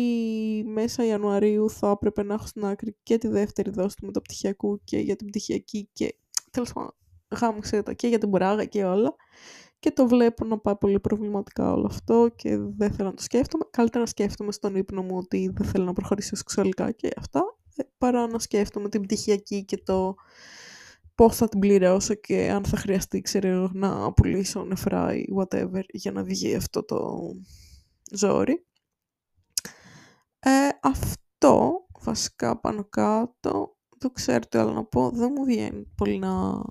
[0.67, 4.99] μέσα Ιανουαρίου θα έπρεπε να έχω στην άκρη και τη δεύτερη δόση του μεταπτυχιακού και
[4.99, 6.17] για την πτυχιακή και
[6.51, 6.95] τέλος πάντων
[7.41, 9.15] γάμιξε τα και για την μπουράγα και όλα
[9.83, 13.65] και το βλέπω να πάει πολύ προβληματικά όλο αυτό και δεν θέλω να το σκέφτομαι.
[13.71, 17.43] Καλύτερα να σκέφτομαι στον ύπνο μου ότι δεν θέλω να προχωρήσω σεξουαλικά και αυτά
[17.77, 20.15] ε, παρά να σκέφτομαι την πτυχιακή και το
[21.15, 26.13] πώς θα την πληρώσω και αν θα χρειαστεί ξέρω να πουλήσω νεφρά ή whatever για
[26.13, 27.31] να βγει αυτό το
[28.13, 28.67] ζόρι.
[30.39, 36.19] Ε, αυτό βασικά πάνω κάτω, δεν ξέρω τι άλλο να πω, δεν μου βγαίνει πολύ
[36.19, 36.63] να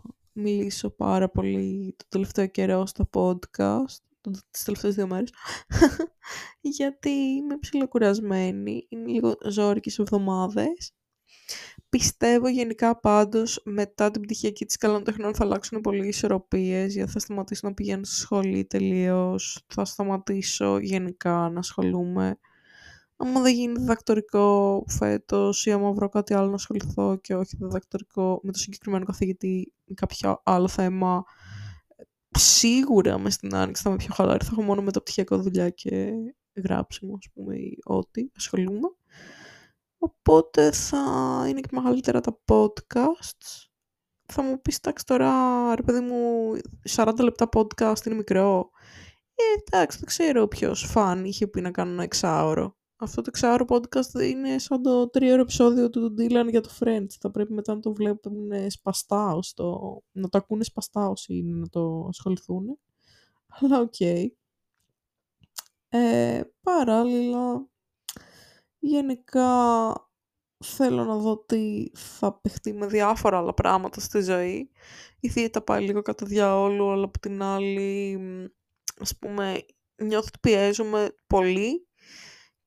[0.41, 4.01] μιλήσω πάρα πολύ το τελευταίο καιρό στο podcast,
[4.51, 5.30] τις τελευταίες δύο μέρες,
[6.77, 10.93] γιατί είμαι ψιλοκουρασμένη, είναι λίγο ζόρικες εβδομάδες
[11.89, 17.12] Πιστεύω γενικά πάντως μετά την πτυχιακή της καλών τεχνών θα αλλάξουν πολύ οι ισορροπίες γιατί
[17.12, 22.39] θα σταματήσω να πηγαίνω στη σχολή τελείως, θα σταματήσω γενικά να ασχολούμαι.
[23.24, 28.40] Άμα δεν γίνει διδακτορικό φέτος ή άμα βρω κάτι άλλο να ασχοληθώ και όχι διδακτορικό
[28.44, 31.24] με το συγκεκριμένο καθηγητή ή κάποιο άλλο θέμα,
[32.30, 36.12] σίγουρα μες στην άνοιξη θα είμαι πιο χαλαρή, θα έχω μόνο μεταπτυχιακό δουλειά και
[36.64, 38.88] γράψιμο, ας πούμε, ή ό,τι ασχολούμαι.
[39.98, 41.00] Οπότε θα
[41.48, 43.70] είναι και μεγαλύτερα τα podcasts.
[44.26, 45.32] Θα μου πεις, εντάξει τώρα,
[45.76, 46.52] ρε παιδί μου,
[46.90, 48.70] 40 λεπτά podcast είναι μικρό.
[49.36, 52.80] Ε, εντάξει, δεν ξέρω ποιος φαν είχε πει να κάνω ένα εξάωρο.
[53.04, 57.10] Αυτό το εξάωρο podcast είναι σαν το τρίωρο επεισόδιο του Dylan για το Friends.
[57.19, 59.97] Θα πρέπει μετά να το βλέπουν σπαστά, το...
[60.12, 62.79] να το ακούνε σπαστά όσοι είναι να το ασχοληθούν.
[63.47, 63.94] Αλλά OK.
[63.99, 64.25] Okay.
[65.89, 67.71] Ε, παράλληλα,
[68.83, 69.93] Γενικά
[70.63, 74.69] θέλω να δω τι θα παιχτεί με διάφορα άλλα πράγματα στη ζωή.
[75.19, 78.19] Η θήτα πάει λίγο κατά διαόλου, αλλά από την άλλη,
[78.99, 81.87] ας πούμε, νιώθω ότι πιέζομαι πολύ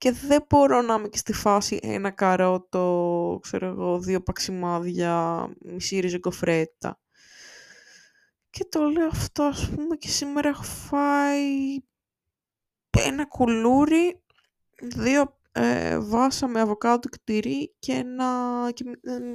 [0.05, 6.01] και δεν μπορώ να είμαι και στη φάση ένα καρότο, ξέρω εγώ, δύο παξιμάδια, μισή
[6.01, 7.01] ριζικοφρέτα.
[8.51, 11.77] Και το λέω αυτό, ας πούμε, και σήμερα έχω φάει
[12.91, 14.23] ένα κουλούρι
[14.83, 18.85] δύο ε, βάσα με αβοκάντο και τυρί και ένα, και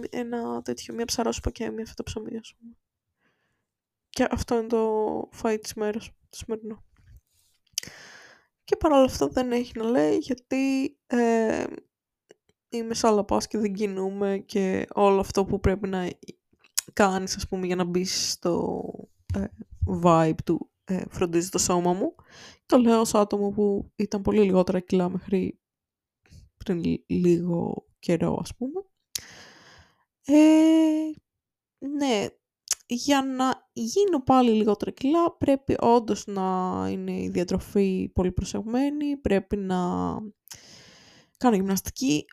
[0.10, 2.74] ένα τέτοιο, μια ψαρόσουπα και μια φέτα ψωμί, ας πούμε.
[4.10, 6.84] Και αυτό είναι το φάι της μέρας, το σημερινό.
[8.70, 11.64] Και παρόλα αυτά δεν έχει να λέει γιατί ε,
[12.70, 16.10] είμαι σαν και δεν κινούμε και όλο αυτό που πρέπει να
[16.94, 18.84] κάνεις ας πούμε για να μπεις στο
[19.34, 19.46] ε,
[20.04, 22.16] vibe του ε, φροντίζει το σώμα μου.
[22.66, 25.60] Το λέω ως άτομο που ήταν πολύ λιγότερα κιλά μέχρι
[26.58, 28.82] πριν λίγο καιρό ας πούμε.
[30.26, 31.12] Ε,
[31.80, 32.28] ναι,
[32.92, 36.42] για να γίνω πάλι λιγότερα κιλά πρέπει όντως να
[36.90, 39.78] είναι η διατροφή πολύ προσεγμένη, πρέπει να
[41.38, 42.26] κάνω γυμναστική,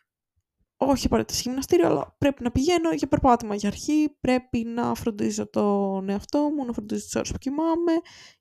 [0.77, 5.49] όχι απαραίτητα σε γυμναστήριο, αλλά πρέπει να πηγαίνω για περπάτημα για αρχή, πρέπει να φροντίζω
[5.49, 7.91] τον εαυτό μου, να φροντίζω τις ώρες που κοιμάμαι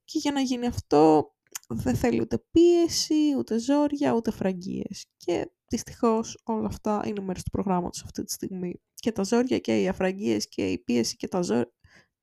[0.04, 1.30] και για να γίνει αυτό
[1.68, 5.06] δεν θέλει ούτε πίεση, ούτε ζόρια, ούτε φραγγίες.
[5.16, 8.80] Και δυστυχώς όλα αυτά είναι μέρος του προγράμματος αυτή τη στιγμή.
[8.94, 11.72] Και τα ζόρια και οι αφραγγίες και η πίεση και τα ζόρια,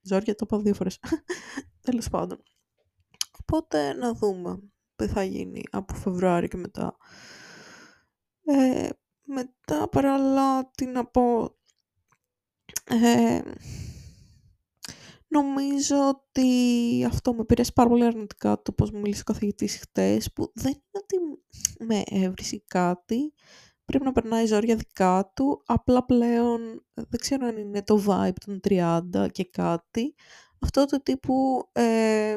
[0.03, 0.99] ζόρια το είπα δύο φορές.
[1.85, 2.43] Τέλος πάντων.
[3.41, 4.59] Οπότε να δούμε
[4.95, 6.97] τι θα γίνει από Φεβρουάριο και μετά.
[8.45, 8.89] Ε,
[9.25, 11.57] μετά παράλληλα τι να πω.
[12.83, 13.41] Ε,
[15.27, 20.33] νομίζω ότι αυτό με πήρε πάρα πολύ αρνητικά το πώς μου μίλησε ο καθηγητής χτες
[20.33, 21.17] που δεν είναι ότι
[21.85, 23.33] με έβρισε κάτι
[23.85, 28.59] πρέπει να περνάει ζόρια δικά του απλά πλέον δεν ξέρω αν είναι το vibe των
[28.69, 30.15] 30 και κάτι
[30.59, 32.33] αυτό το τύπου ε,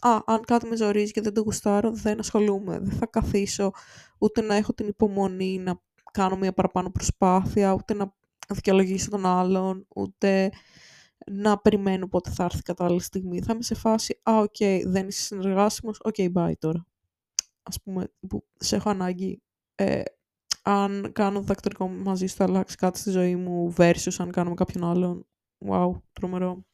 [0.00, 3.70] α, αν κάτι με ζορίζει και δεν το γουστάρω δεν ασχολούμαι δεν θα καθίσω
[4.18, 5.80] ούτε να έχω την υπομονή να
[6.12, 8.14] κάνω μια παραπάνω προσπάθεια, ούτε να
[8.48, 10.50] δικαιολογήσω τον άλλον, ούτε
[11.26, 13.42] να περιμένω πότε θα έρθει κατά άλλη στιγμή.
[13.42, 16.86] Θα είμαι σε φάση, α, OK, okay, δεν είσαι συνεργάσιμος, OK, okay, bye τώρα.
[17.62, 19.42] Ας πούμε, που σε έχω ανάγκη.
[19.74, 20.02] Ε,
[20.62, 24.54] αν κάνω διδακτορικό μαζί σου θα αλλάξεις κάτι στη ζωή μου versus αν κάνω με
[24.54, 25.26] κάποιον άλλον.
[25.68, 26.64] Wow, τρομερό.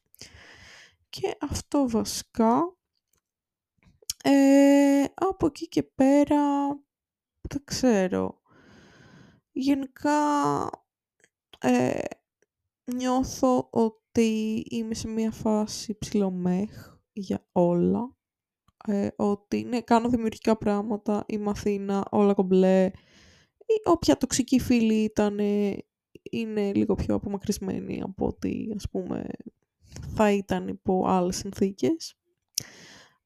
[1.09, 2.73] Και αυτό βασικά.
[4.23, 6.67] Ε, από εκεί και πέρα,
[7.41, 8.41] δεν ξέρω.
[9.51, 10.11] Γενικά
[11.59, 11.99] ε,
[12.95, 18.13] νιώθω ότι είμαι σε μια φάση ψηλομέχ για όλα.
[18.87, 22.91] Ε, ότι ναι, κάνω δημιουργικά πράγματα, είμαι Αθήνα, όλα κομπλέ.
[23.69, 25.39] Ή όποια τοξική φίλη ήταν,
[26.31, 29.25] είναι λίγο πιο απομακρυσμένη από ότι ας πούμε
[30.15, 32.15] θα ήταν υπό άλλες συνθήκες.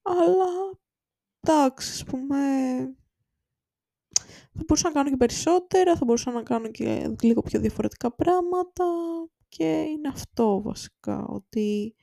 [0.02, 0.80] Αλλά
[1.40, 2.38] εντάξει, ας πούμε,
[4.54, 8.86] θα μπορούσα να κάνω και περισσότερα, θα μπορούσα να κάνω και λίγο πιο διαφορετικά πράγματα
[9.48, 11.96] και είναι αυτό βασικά, ότι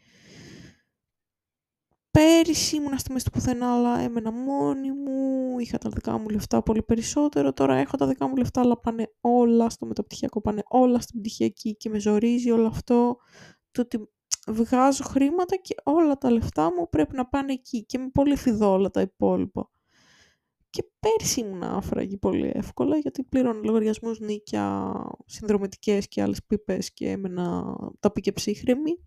[2.11, 6.63] πέρυσι ήμουν στη μέση του πουθενά, αλλά έμενα μόνη μου, είχα τα δικά μου λεφτά
[6.63, 11.01] πολύ περισσότερο, τώρα έχω τα δικά μου λεφτά, αλλά πάνε όλα στο μεταπτυχιακό, πάνε όλα
[11.01, 13.17] στην πτυχιακή και με ζορίζει όλο αυτό,
[13.71, 14.09] το ότι
[14.49, 18.91] βγάζω χρήματα και όλα τα λεφτά μου πρέπει να πάνε εκεί και με πολύ φιδόλα
[18.91, 19.71] τα υπόλοιπα.
[20.71, 24.95] Και πέρσι ήμουν άφραγη πολύ εύκολα γιατί πλήρωνε λογαριασμούς νίκια,
[25.27, 28.99] συνδρομητικές και άλλες πίπες και έμενα τα πήγε ψύχρεμη.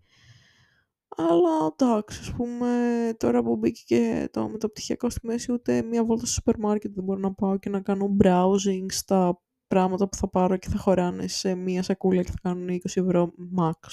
[1.16, 2.68] Αλλά εντάξει, ας πούμε,
[3.16, 7.04] τώρα που μπήκε και το μεταπτυχιακό στη μέση, ούτε μία βόλτα στο σούπερ μάρκετ δεν
[7.04, 11.26] μπορώ να πάω και να κάνω browsing στα πράγματα που θα πάρω και θα χωράνε
[11.26, 13.88] σε μία σακούλα και θα κάνουν 20 ευρώ max.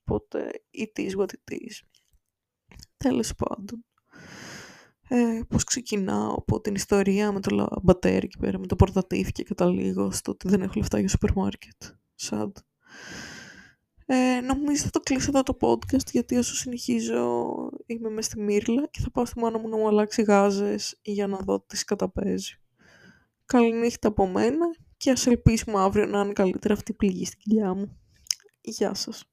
[0.00, 1.80] Οπότε, it is what it is.
[2.96, 3.84] Τέλος πάντων
[5.08, 9.44] ε, πώς ξεκινάω από την ιστορία με το λαμπατέρ εκεί πέρα, με το πορτατίφ και
[9.44, 11.82] καταλήγω στο ότι δεν έχω λεφτά για σούπερ μάρκετ.
[12.14, 12.56] Σαντ.
[14.08, 17.52] Ε, νομίζω θα το κλείσω εδώ το podcast γιατί όσο συνεχίζω
[17.86, 21.26] είμαι μέσα στη Μύρλα και θα πάω στη μάνα μου να μου αλλάξει γάζες για
[21.26, 22.60] να δω τις καταπέζει.
[23.44, 27.74] Καληνύχτα από μένα και ας ελπίσουμε αύριο να είναι καλύτερα αυτή η πληγή στην κοιλιά
[27.74, 27.98] μου.
[28.60, 29.24] Γεια σας.